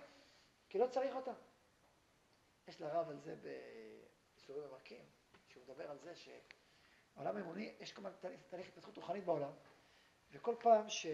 [0.72, 1.32] כי לא צריך אותם.
[2.68, 5.04] יש לרב על זה באיסורים ומרקים,
[5.48, 8.12] שהוא מדבר על זה שהעולם האמוני, יש כמובן
[8.48, 9.52] תהליך התפתחות רוחנית בעולם,
[10.30, 11.06] וכל פעם ש...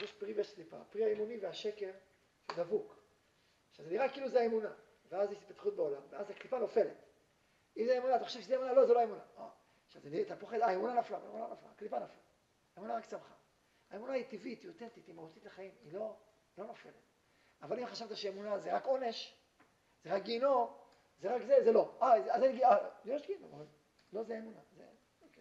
[0.00, 1.90] יש פרי ויש סליפה, הפרי האמוני והשקר
[2.56, 2.96] דבוק.
[3.70, 4.74] עכשיו זה נראה כאילו זה האמונה,
[5.08, 6.96] ואז יש התפתחות בעולם, ואז הקליפה נופלת.
[7.76, 8.72] אם זה האמונה, אתה חושב שזה האמונה?
[8.72, 9.22] לא, זה לא האמונה.
[9.38, 9.48] אה,
[9.86, 12.20] עכשיו זה נראה, אתה פוחד, אה, האמונה נפלה, האמונה נפלה, הקליפה נפלה.
[12.76, 13.34] האמונה רק צמחה.
[13.90, 16.16] האמונה היא טבעית, היא אותנטית, היא מהותית לחיים, היא לא,
[16.58, 17.07] לא נופלת.
[17.62, 19.34] אבל אם חשבת שאמונה זה רק עונש,
[20.04, 20.76] זה רק גיהנום,
[21.18, 21.98] זה רק זה, זה לא.
[22.02, 23.66] אה, אז אין גיהנום, יש גיהנום, אבל
[24.12, 24.60] לא זה אמונה.
[24.72, 24.84] זה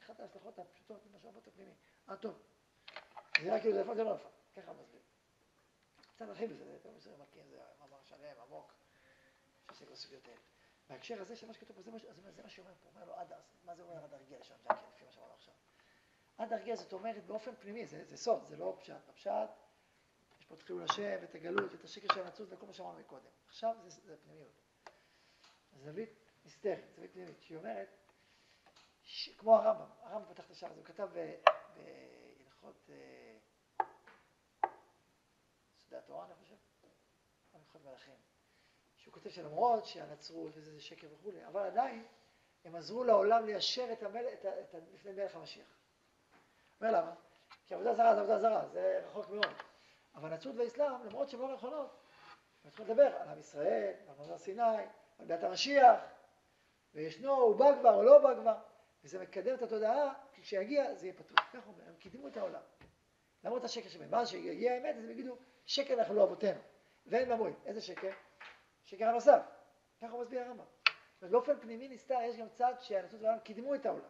[0.08, 1.72] אחת ההשלכות הפשוטות, מה שאמרת הפנימי.
[2.10, 2.40] אה, טוב.
[3.40, 4.30] זה נראה כאילו זה נפל, זה לא נפל.
[4.56, 5.02] ככה מסביר.
[6.16, 8.74] קצת נרחיב בזה, זה יותר מסוים מכיר, זה מאמר שלם, עמוק,
[9.68, 10.40] שעוסק בסוגיות האלה.
[10.90, 11.98] בהקשר הזה של מה שכתוב פה, זה מה,
[12.32, 15.12] זה שאומר פה, אומר לו עד, מה זה אומר עד הרגיע לשם ג'קי, לפי מה
[15.12, 15.54] שאמרנו עכשיו?
[16.38, 19.10] עד הרגיע זאת אומרת באופן פנימי, זה, זה סוד, זה לא פשט.
[19.10, 19.50] הפשט,
[20.52, 20.74] יש פה
[21.24, 23.30] את הגלות, ואת השקר של הנצרות, וכל מה שאמרנו מקודם.
[23.48, 24.62] עכשיו זה, זה פנימיות.
[25.84, 26.10] זווית
[26.46, 27.88] נסתרת, זווית פנימית, שהיא אומרת,
[29.04, 29.30] ש...
[29.38, 32.90] כמו הרמב"ם, הרמב"ם פתח את השער הזה, הוא כתב בהלכות...
[35.78, 36.56] שדה התורה, אני חושב,
[37.54, 38.16] הלכות מלכים,
[38.98, 42.06] שהוא כותב שלמרות שהנצרות וזה זה שקר וכולי, אבל עדיין
[42.66, 45.68] הם עזרו לעולם ליישר את המלך, את ה, את לפני מלך המשיח.
[46.82, 47.16] אומר למה?
[47.68, 49.54] כי עבודה זרה זה עבודה זרה, זה רחוק מאוד.
[50.18, 52.00] אבל הנצרות והאסלאם, למרות שהן לא נכונות,
[52.64, 54.62] הם צריכים לדבר על עם ישראל, על מעבר סיני,
[55.20, 56.00] על דת המשיח,
[56.94, 58.56] וישנו, הוא בא כבר או לא בא כבר,
[59.04, 61.50] וזה מקדם את התודעה, כי כשיגיע זה יהיה פתוח.
[61.54, 62.62] ככה אומר, הם קידמו את העולם.
[63.44, 64.14] למרות השקר שבהם.
[64.14, 66.60] ואז כשיגיע האמת, אז הם יגידו, שקר אנחנו לא אבותינו.
[67.06, 67.56] ואין ממורים.
[67.66, 68.12] איזה שקר?
[68.84, 69.42] שקר הנוסף.
[70.02, 70.66] ככה הוא מסביר הרמב"ם.
[71.22, 74.10] באופן פנימי נסתר, יש גם צד שהנצרות והעולם קידמו את העולם.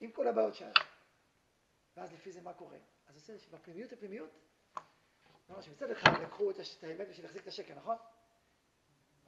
[0.00, 0.72] עם כל הבעיות שלנו.
[1.96, 2.78] ואז לפי זה מה קורה?
[3.10, 4.30] אז עושה שבפנימיות הפנימיות,
[5.46, 7.96] כלומר שמצד אחד לקחו את האמת בשביל להחזיק את השקר, נכון?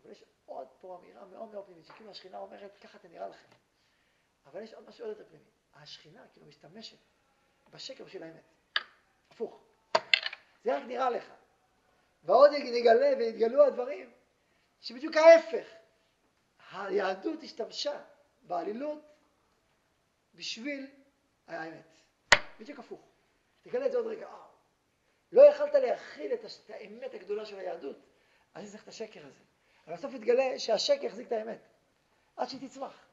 [0.03, 3.49] אבל יש עוד פה אמירה מאוד מאוד פנימית, שכאילו השכינה אומרת, ככה זה נראה לכם.
[4.47, 5.45] אבל יש עוד משהו עוד יותר פנימי.
[5.75, 6.97] השכינה כאילו משתמשת
[7.71, 8.45] בשקר בשביל האמת.
[9.31, 9.65] הפוך.
[10.65, 11.33] זה רק נראה לך.
[12.23, 14.13] ועוד נגלה ויתגלו הדברים
[14.81, 15.67] שבדיוק ההפך.
[16.73, 18.05] היהדות השתמשה
[18.43, 19.03] בעלילות
[20.35, 20.91] בשביל
[21.47, 21.89] האמת.
[22.61, 23.12] בדיוק הפוך.
[23.63, 24.27] תגלה את זה עוד רגע.
[24.27, 24.47] אה,
[25.33, 27.97] לא יכלת להכיל את האמת הגדולה של היהדות,
[28.55, 29.41] אז צריך את השקר הזה.
[29.87, 31.69] אבל בסוף יתגלה שהשקר יחזיק את האמת,
[32.37, 33.07] עד שהיא תצמח.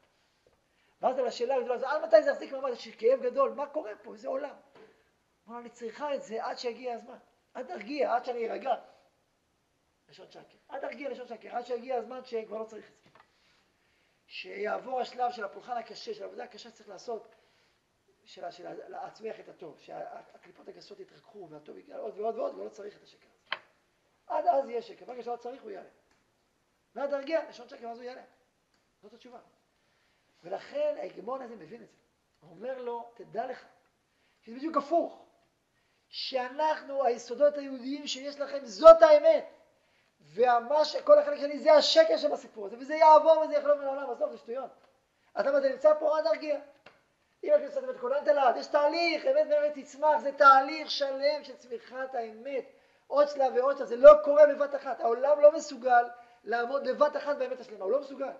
[1.00, 2.70] ואז על השאלה הגדולה הזו, עד מתי זה יחזיק מעמד?
[2.70, 4.12] יש כאב גדול, מה קורה פה?
[4.12, 4.54] איזה עולם.
[5.48, 7.18] אמר, אני צריכה את זה עד שיגיע הזמן.
[7.54, 8.74] עד ארגיע, עד שאני ארגע.
[10.08, 10.56] לשון שקר.
[10.68, 13.10] עד ארגיע לשון שקר, עד שיגיע הזמן שכבר לא צריך את זה.
[14.26, 17.34] שיעבור השלב של הפולחן הקשה, של העבודה הקשה שצריך לעשות,
[18.24, 23.02] של, להצמיח את הטוב, שהקליפות הגסות יתרככו והטוב יגיע עוד ועוד ועוד, ולא צריך את
[23.02, 23.62] השקר הזה.
[24.26, 25.88] עד אז יהיה שקר, ברגע שלא צריך הוא יעלה.
[26.94, 28.22] ועד ארגיע, לשון שקר, ואז הוא יעלה.
[29.02, 29.38] זאת התשובה.
[30.44, 31.96] ולכן ההגמון הזה מבין את זה.
[32.40, 33.64] הוא אומר לו, תדע לך,
[34.40, 35.26] שזה בדיוק הפוך,
[36.08, 39.44] שאנחנו, היסודות היהודיים שיש לכם, זאת האמת.
[40.20, 44.38] וכל החלק שלי זה השקר שבסיפור הזה, וזה יעבור וזה יחלום מן העולם, עזוב, זה
[44.38, 44.70] שטויות.
[45.40, 46.60] אתה אומר, נמצא פה עד ארגיע.
[47.44, 52.14] אם את מצטט קולנט אליו, יש תהליך, אמת באמת תצמח, זה תהליך שלם של צמיחת
[52.14, 52.64] האמת.
[53.06, 55.00] עוד שלב ועוד שלב, זה לא קורה בבת אחת.
[55.00, 56.08] העולם לא מסוגל
[56.44, 58.32] לעמוד בבת אחת באמת השלמה, הוא לא מסוגל.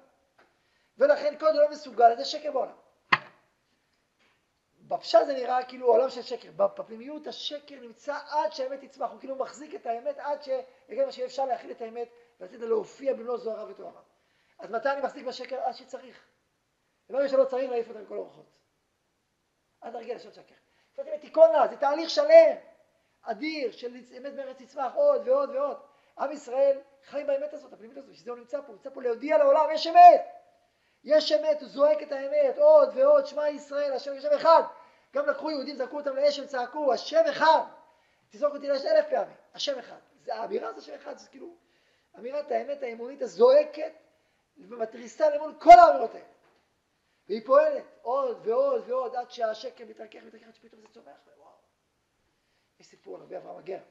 [0.98, 2.76] ולכן כל זה לא מסוגל, זה שקר בעולם.
[4.80, 6.51] בפשט זה נראה כאילו עולם של שקר.
[6.57, 11.44] בפנימיות השקר נמצא עד שהאמת תצמח, הוא כאילו מחזיק את האמת עד שיגיע מה שאפשר
[11.44, 12.09] להכיל את האמת
[12.40, 14.01] ולתת לה להופיע במלוא זוהרה ותוארה.
[14.59, 15.61] אז מתי אני מחזיק בשקר?
[15.61, 16.24] עד שצריך.
[17.11, 18.60] וברגע שלא צריך להעיף אותה מכל אורחות.
[19.91, 20.55] עד להרגיע לשון שקר.
[21.20, 22.57] תיקון לה, זה תהליך שלם,
[23.22, 25.76] אדיר, של אמת בארץ תצמח עוד ועוד ועוד.
[26.18, 29.38] עם ישראל חי באמת הזאת, הפנימית הזאת, שזה הוא נמצא פה, הוא נמצא פה להודיע
[29.38, 30.26] לעולם, יש אמת!
[31.05, 34.62] יש אמת, הוא זועק את האמת, עוד ועוד, שמע ישראל, השם השם אחד.
[35.14, 37.62] גם לקחו יהודים, זרקו אותם לאש, הם צעקו, השם אחד.
[38.30, 39.99] תזרוק אותי לאש אלף פעמים, השם אחד.
[40.24, 41.55] זה, האמירה הזו השם אחד, זה כאילו
[42.18, 43.93] אמירת האמת האמונית הזועקת
[44.59, 46.24] ומתריסה למול כל האמירות האלה.
[47.31, 51.20] והיא פועלת עוד ועוד ועוד עד שהשקר מתרכך ומתרכך עד שפתאום זה צומח.
[51.37, 51.55] וואו.
[52.81, 53.83] יש סיפור על רבי אברהם הגר.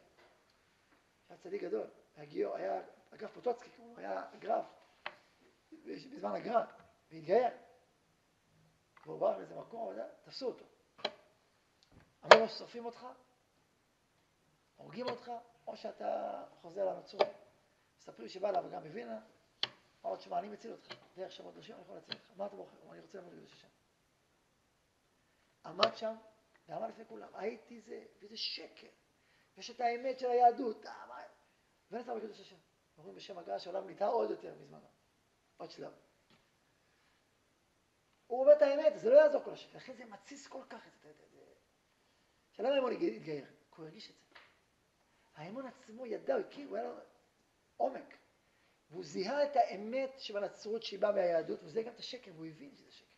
[1.30, 1.88] היה צדיק גדול,
[2.20, 2.82] גיור, היה
[3.14, 4.66] אגף פוטוצקי, הוא היה גרף
[5.86, 6.66] בזמן הגר"א,
[7.12, 7.50] והתגייר.
[9.06, 10.66] והוא ברח לאיזה מקום, תפסו אותו.
[12.26, 13.08] אמרו לו ששורפים אותך,
[14.76, 15.32] הורגים אותך,
[15.68, 17.28] או שאתה חוזר לנצרות.
[18.00, 19.20] מספרים שבא אליו גם מווינה,
[20.02, 22.32] אמר לו, תשמע, אני מציל אותך, דרך שמות קדושים אני יכול להציל אותך.
[22.36, 22.91] מה אתה בוחר?
[22.91, 23.68] אני רוצה לעמוד לקדוש השם.
[25.66, 26.16] עמד שם,
[26.68, 28.88] ואמר לפני כולם, הייתי זה, וזה שקר.
[29.58, 30.86] יש את האמת של היהדות,
[31.91, 32.56] ונצא בקדוש השם.
[32.97, 34.88] אומרים בשם הגר"א שהעולם נהייתה עוד יותר מזמנו.
[35.58, 35.93] עוד שלב.
[38.28, 39.78] הוא אומר את האמת, זה לא יעזור כל השקר.
[39.78, 41.14] לכן זה מתסיס כל כך זה.
[42.52, 43.45] שלמה האמון התגייר?
[43.45, 44.39] כי הוא הרגיש את זה.
[45.36, 46.95] האמון עצמו ידע, הוא הכיר, הוא היה לו.
[49.00, 52.91] והוא זיהה את האמת שבנצרות שהיא באה מהיהדות, וזה גם את השקר, והוא הבין שזה
[52.91, 53.16] שקר.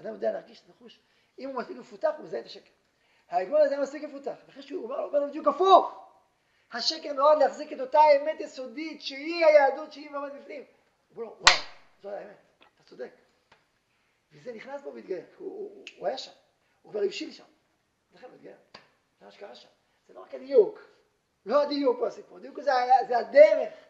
[0.00, 1.00] אדם יודע להרגיש את נחוש,
[1.38, 2.70] אם הוא מספיק מפותח, הוא מזהה את השקר.
[3.28, 6.10] ההגמון הזה היה מספיק מפותח, ואחרי שהוא אומר, הוא אומר לו בדיוק הפוך.
[6.72, 10.62] השקר נועד להחזיק את אותה אמת יסודית, שהיא היהדות, שהיא עומדת בפנים.
[10.62, 11.56] הוא אומר לו, וואו,
[12.02, 12.36] זו האמת,
[12.74, 13.10] אתה צודק.
[14.32, 16.32] וזה נכנס בו והתגייר, הוא, הוא, הוא היה שם,
[16.82, 17.44] הוא כבר הבשיל שם.
[18.14, 18.56] לכן הוא התגייר,
[19.18, 19.68] זה מה שקרה שם.
[20.06, 20.80] זה לא רק הדיוק,
[21.46, 22.70] לא הדיוק הוא הסיפור, הדיוק זה,
[23.08, 23.87] זה הדרך.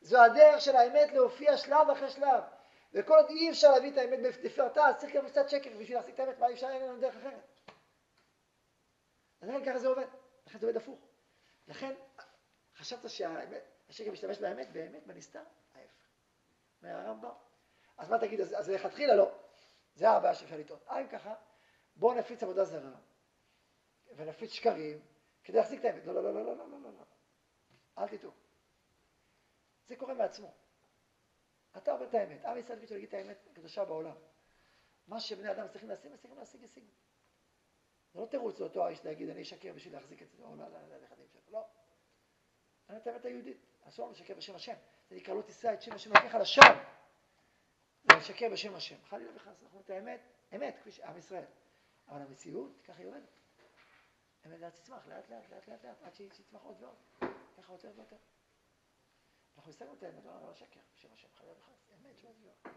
[0.00, 2.42] זו הדרך של האמת להופיע שלב אחרי שלב.
[2.92, 6.14] וכל עוד אי אפשר להביא את האמת בפרטה, אז צריך גם קצת שקר בשביל להשיג
[6.14, 7.60] את האמת, מה אפשר, אין לנו דרך אחרת.
[9.40, 10.06] אז לכן ככה זה עובד,
[10.46, 10.98] לכן זה עובד הפוך.
[11.68, 11.94] לכן
[12.76, 15.42] חשבת שהשקר משתמש באמת, באמת בנסתר,
[15.74, 16.08] ההפך.
[16.82, 17.30] אומר הרמב"ם.
[17.98, 19.32] אז מה תגיד, אז לכתחילה לא.
[19.94, 20.80] זה הבעיה שאפשר לטעון.
[20.90, 21.34] אה, אם ככה,
[21.96, 22.90] בואו נפיץ עבודה זרה,
[24.16, 25.00] ונפיץ שקרים,
[25.44, 26.06] כדי להחזיק את האמת.
[26.06, 27.04] לא, לא, לא, לא, לא, לא, לא, לא.
[27.98, 28.30] אל תטעו.
[29.90, 30.54] זה קורה מעצמו.
[31.76, 32.44] אתה אומר את האמת.
[32.44, 34.16] עם ישראל ביקשו להגיד את האמת הקדושה בעולם.
[35.06, 36.86] מה שבני אדם צריכים להשיג, צריכים להשיג, השיגו.
[38.12, 41.40] זה לא תירוץ לאותו האיש להגיד, אני אשקר בשביל להחזיק את זה בעולם לנכדים שלו.
[41.48, 41.66] לא.
[42.88, 43.56] אני את האמת היהודית.
[43.88, 44.74] אסור לנו לשקר בשם השם.
[45.08, 46.66] זה נקרא לא תישא את שם השם לוקח לשווא.
[48.04, 48.96] ולשקר בשם השם.
[49.04, 50.20] חלילה וחס, אנחנו את האמת,
[50.56, 51.44] אמת, כפי שעם ישראל.
[52.08, 53.30] אבל המציאות, ככה היא עובדת.
[54.46, 56.96] אמת לאט תצמח, לאט לאט, לאט לאט, לאט, עד שהיא תצמח עוד ועוד.
[57.56, 58.16] ככה יותר ויותר.
[59.60, 62.70] אנחנו השגנו את האמת, לא שקר, בשם השם, חלילה וחס, אמת, שמע דבר.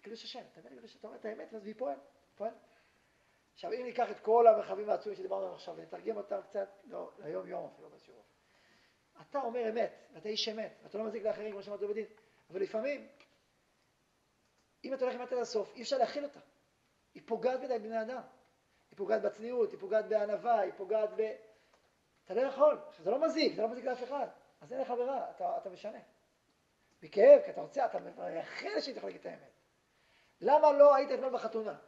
[0.00, 1.98] קדוש השם, אתה מבין, אתה אומר את האמת, ואז היא פועל,
[2.34, 2.54] פועל.
[3.52, 7.46] עכשיו, אם ניקח את כל המרחבים העצומים שדיברנו עליהם עכשיו ונתרגם אותם קצת, לא, ליום
[7.46, 8.32] יום אפילו אופן.
[9.20, 12.06] אתה אומר אמת, ואתה איש אמת, ואתה לא מזיק לאחרים כמו שאמרתי בדין,
[12.50, 13.08] אבל לפעמים,
[14.84, 16.40] אם אתה הולך אמת עד הסוף, אי אפשר להכיל אותה.
[17.14, 18.22] היא פוגעת מדי בבני אדם.
[18.90, 21.34] היא פוגעת בצניעות, היא פוגעת בענווה, היא פוגעת ב...
[22.24, 24.26] אתה לא יכול, זה לא מזיק, זה לא מזיק לאף אחד.
[24.64, 25.98] אז אין לך ברירה, אתה, אתה משנה.
[27.02, 29.50] בכאב, כי אתה רוצה, אתה מייחל שהיא להגיד את האמת.
[30.40, 31.78] למה לא היית אתמול בחתונה?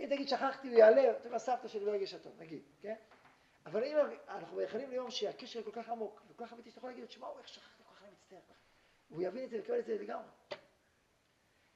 [0.00, 2.94] אם תגיד שכחתי, הוא יעלה, אתה יודע, סבתא שלי לא הרגישה טוב, נגיד, כן?
[3.66, 3.96] אבל אם
[4.28, 7.48] אנחנו מייחלים ליום שהקשר כל כך עמוק, וכל כך אמיתי, שאתה יכול להגיד, תשמע, איך
[7.48, 8.38] שכחתי, כל כך אני מצטער.
[9.08, 10.28] הוא יבין את זה ויקבל את זה לגמרי.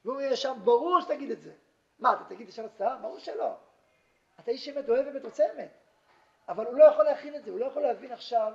[0.05, 1.53] והוא יהיה שם, ברור שתגיד את זה.
[1.99, 2.99] מה, אתה תגיד ישר סתם?
[3.01, 3.55] ברור שלא.
[4.39, 5.71] אתה איש אמת, אוהב אמת, רוצה אמת.
[6.47, 8.53] אבל הוא לא יכול להכין את זה, הוא לא יכול להבין עכשיו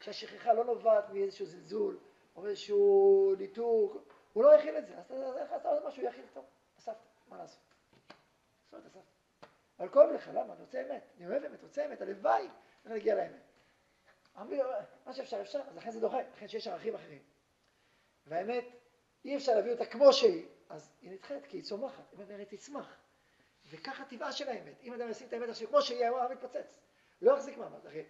[0.00, 1.98] שהשכחה לא נובעת מאיזשהו זלזול,
[2.36, 3.96] או מאיזשהו ניתוק,
[4.32, 4.98] הוא לא יכין את זה.
[4.98, 6.44] אז איך אתה עוד משהו יכין טוב?
[6.78, 6.96] אספת,
[7.28, 7.60] מה לעשות?
[8.68, 9.00] אספת, אספת.
[9.78, 10.52] אבל כואב לך, למה?
[10.52, 12.48] אני רוצה אמת, אני אוהב אמת, רוצה אמת, הלוואי,
[12.86, 13.42] אני אגיע לאמת.
[15.06, 17.22] מה שאפשר אפשר, אז לכן זה דוחה, לכן שיש ערכים אחרים.
[18.26, 18.64] והאמת,
[19.24, 22.96] אי אפשר להביא אותה כמו שהיא, אז היא נדחית, כי היא צומחת, אמת נראית תצמח.
[23.70, 24.82] וככה טבעה של האמת.
[24.82, 26.78] אם אדם ישים את האמת עכשיו כמו שהיא, העולם מתפוצץ.
[27.22, 27.86] לא יחזיק מעמד.
[27.86, 28.04] הרי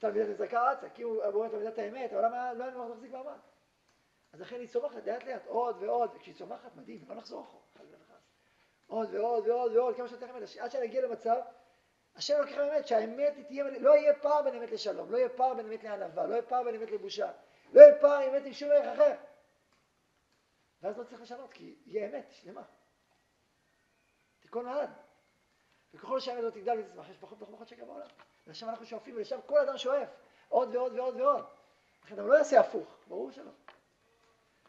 [0.00, 3.38] תלמידת נזרקה רצה, כי הוא אמור תלמידת האמת, העולם לא היה מחזיק מעמד.
[4.32, 7.62] אז לכן היא צומחת לאט לאט, עוד ועוד, וכשהיא צומחת, מדהים, לא נחזור אחורה,
[8.86, 11.36] עוד ועוד ועוד ועוד, כמה שיותר אמת, עד שנגיע למצב,
[12.16, 15.66] השם לוקח האמת, שהאמת תהיה, לא יהיה פער בין אמת לשלום, לא יהיה פער בין
[15.66, 17.32] אמת לענווה, לא יהיה פער בין אמת לבושה,
[17.72, 19.16] לא יהיה פער אמת עם שום ערך אחר.
[20.82, 22.62] ואז לא צריך לשנות, כי יהיה אמת שלמה.
[24.40, 24.90] תיקון העד.
[25.94, 28.06] וככל שהאמת לא תגדל ותצמח, יש פחות ופחות שקר בעולם.
[28.50, 30.08] ולשם אנחנו שואפים, ולשם כל אדם שואף,
[30.48, 31.44] עוד ועוד ועוד ועוד.
[32.04, 33.50] לכן הוא לא יעשה הפוך, ברור שלא.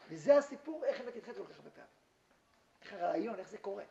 [0.08, 1.90] וזה הסיפור, איך אמת נדחית כל כך הרבה פעמים.
[2.82, 3.84] איך הרעיון, איך זה קורה.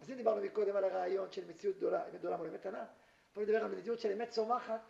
[0.00, 2.86] אז אם דיברנו מקודם על הרעיון של מציאות גדולה, אמת גדולה מול אמת קטנה,
[3.32, 4.80] פה נדבר על מציאות של אמת צומחת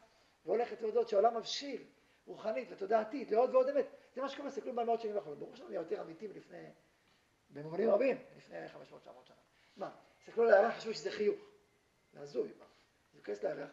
[0.44, 1.84] והולכת להודות שהעולם מבשיל,
[2.26, 3.86] רוחנית ותודעתית, לעוד ועוד אמת.
[4.14, 5.38] זה מה שקורה, תסתכלו במאות שנים האחרונות.
[5.38, 6.70] ברור שלא נהיה יותר אמיתי מלפני,
[7.50, 8.70] במובנים רבים, לפני 500-900
[9.24, 9.36] שנה.
[9.76, 11.40] מה, תסתכלו על הירח, חשבו שזה חיוך.
[12.12, 12.64] זה הזוי, מה?
[13.14, 13.70] זה כנס לירח,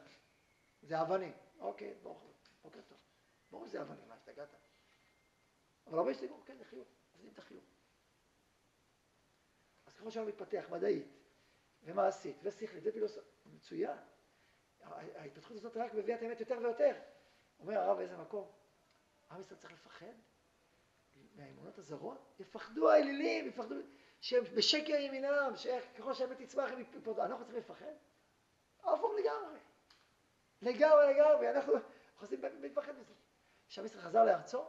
[0.81, 1.33] זה אבנים.
[1.59, 2.97] אוקיי, ברוך הוא, בוקר טוב.
[3.51, 4.55] ברור שזה אבנים, מה, השתגעת?
[5.87, 7.63] אבל הרבה שתגעו, כן, זה חיוך, עובדים את החיוך.
[9.85, 11.07] אז ככל שהעולם מתפתח מדעית,
[11.83, 13.97] ומעשית, ושכלית, ופילוסופיה, מצוין.
[14.81, 16.99] ההתפתחות הזאת רק מביאה את האמת יותר ויותר.
[17.59, 18.51] אומר הרב באיזה מקום,
[19.31, 20.13] עם ישראל צריך לפחד
[21.35, 22.35] מהאמונות הזרות?
[22.39, 23.75] יפחדו האלילים, יפחדו,
[24.21, 27.23] שהם בשקר ימינם, שככל שהאמת תצמח הם יפחדו.
[27.23, 27.93] אנחנו צריכים לפחד?
[28.79, 29.59] הפוך לגמרי.
[30.61, 31.73] לגמרי לגמרי, אנחנו
[32.17, 33.13] חוזרים להתפחד מזה.
[33.67, 34.63] כשעם ישראל חזר לארצו,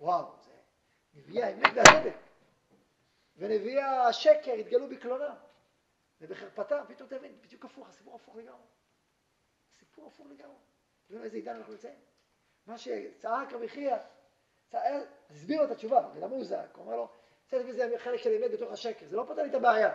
[0.00, 0.52] וואו, זה
[1.14, 2.16] נביאי האמת והצדק.
[3.36, 5.34] ונביאי השקר התגלו בקלונם.
[6.20, 8.66] ובחרפתם, פתאום תבין, בדיוק הפוך, הסיפור הפוך לגמרי.
[9.78, 10.56] סיפור הפוך לגמרי.
[11.06, 11.98] תראו איזה עידן אנחנו נמצאים.
[12.66, 13.96] מה שצעק רבי חייא,
[15.30, 16.74] הסביר לו את התשובה, ולמה הוא זעק?
[16.74, 17.08] הוא אומר לו,
[17.46, 19.94] צריך מזה חלק של אמת בתוך השקר, זה לא פותר לי את הבעיה.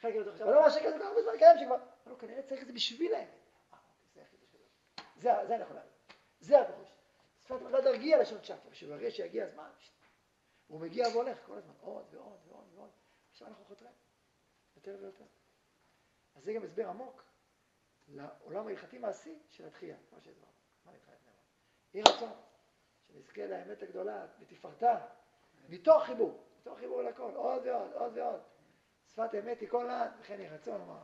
[0.00, 1.74] חלק בתוך השקר, אבל למה השקר זה כל כך הרבה זמן קיים שכבר?
[1.74, 3.41] אמר לו, כנראה צריך את זה בשביל האמת.
[5.22, 5.92] זה להגיד.
[6.40, 6.88] זה הפירוש.
[7.40, 9.70] שפת מגד הרגיע לשון שקר, ושברגע שיגיע הזמן,
[10.66, 12.90] הוא מגיע והולך כל הזמן, עוד ועוד ועוד ועוד.
[13.30, 13.92] עכשיו אנחנו חותרים,
[14.76, 15.24] יותר ויותר.
[16.34, 17.22] אז זה גם הסבר עמוק
[18.08, 20.52] לעולם ההלכתי מעשי של התחייה, כמו שהסברנו.
[20.84, 21.38] מה נתחיית נאמן?
[21.94, 22.32] יהי רצון
[23.06, 25.06] שנזכה לאמת הגדולה בתפארתה,
[25.68, 28.40] מתוך חיבור, מתוך חיבור לכל, עוד ועוד, עוד ועוד.
[29.06, 31.02] שפת אמת היא כל לעד, וכן יהי רצון, אמר.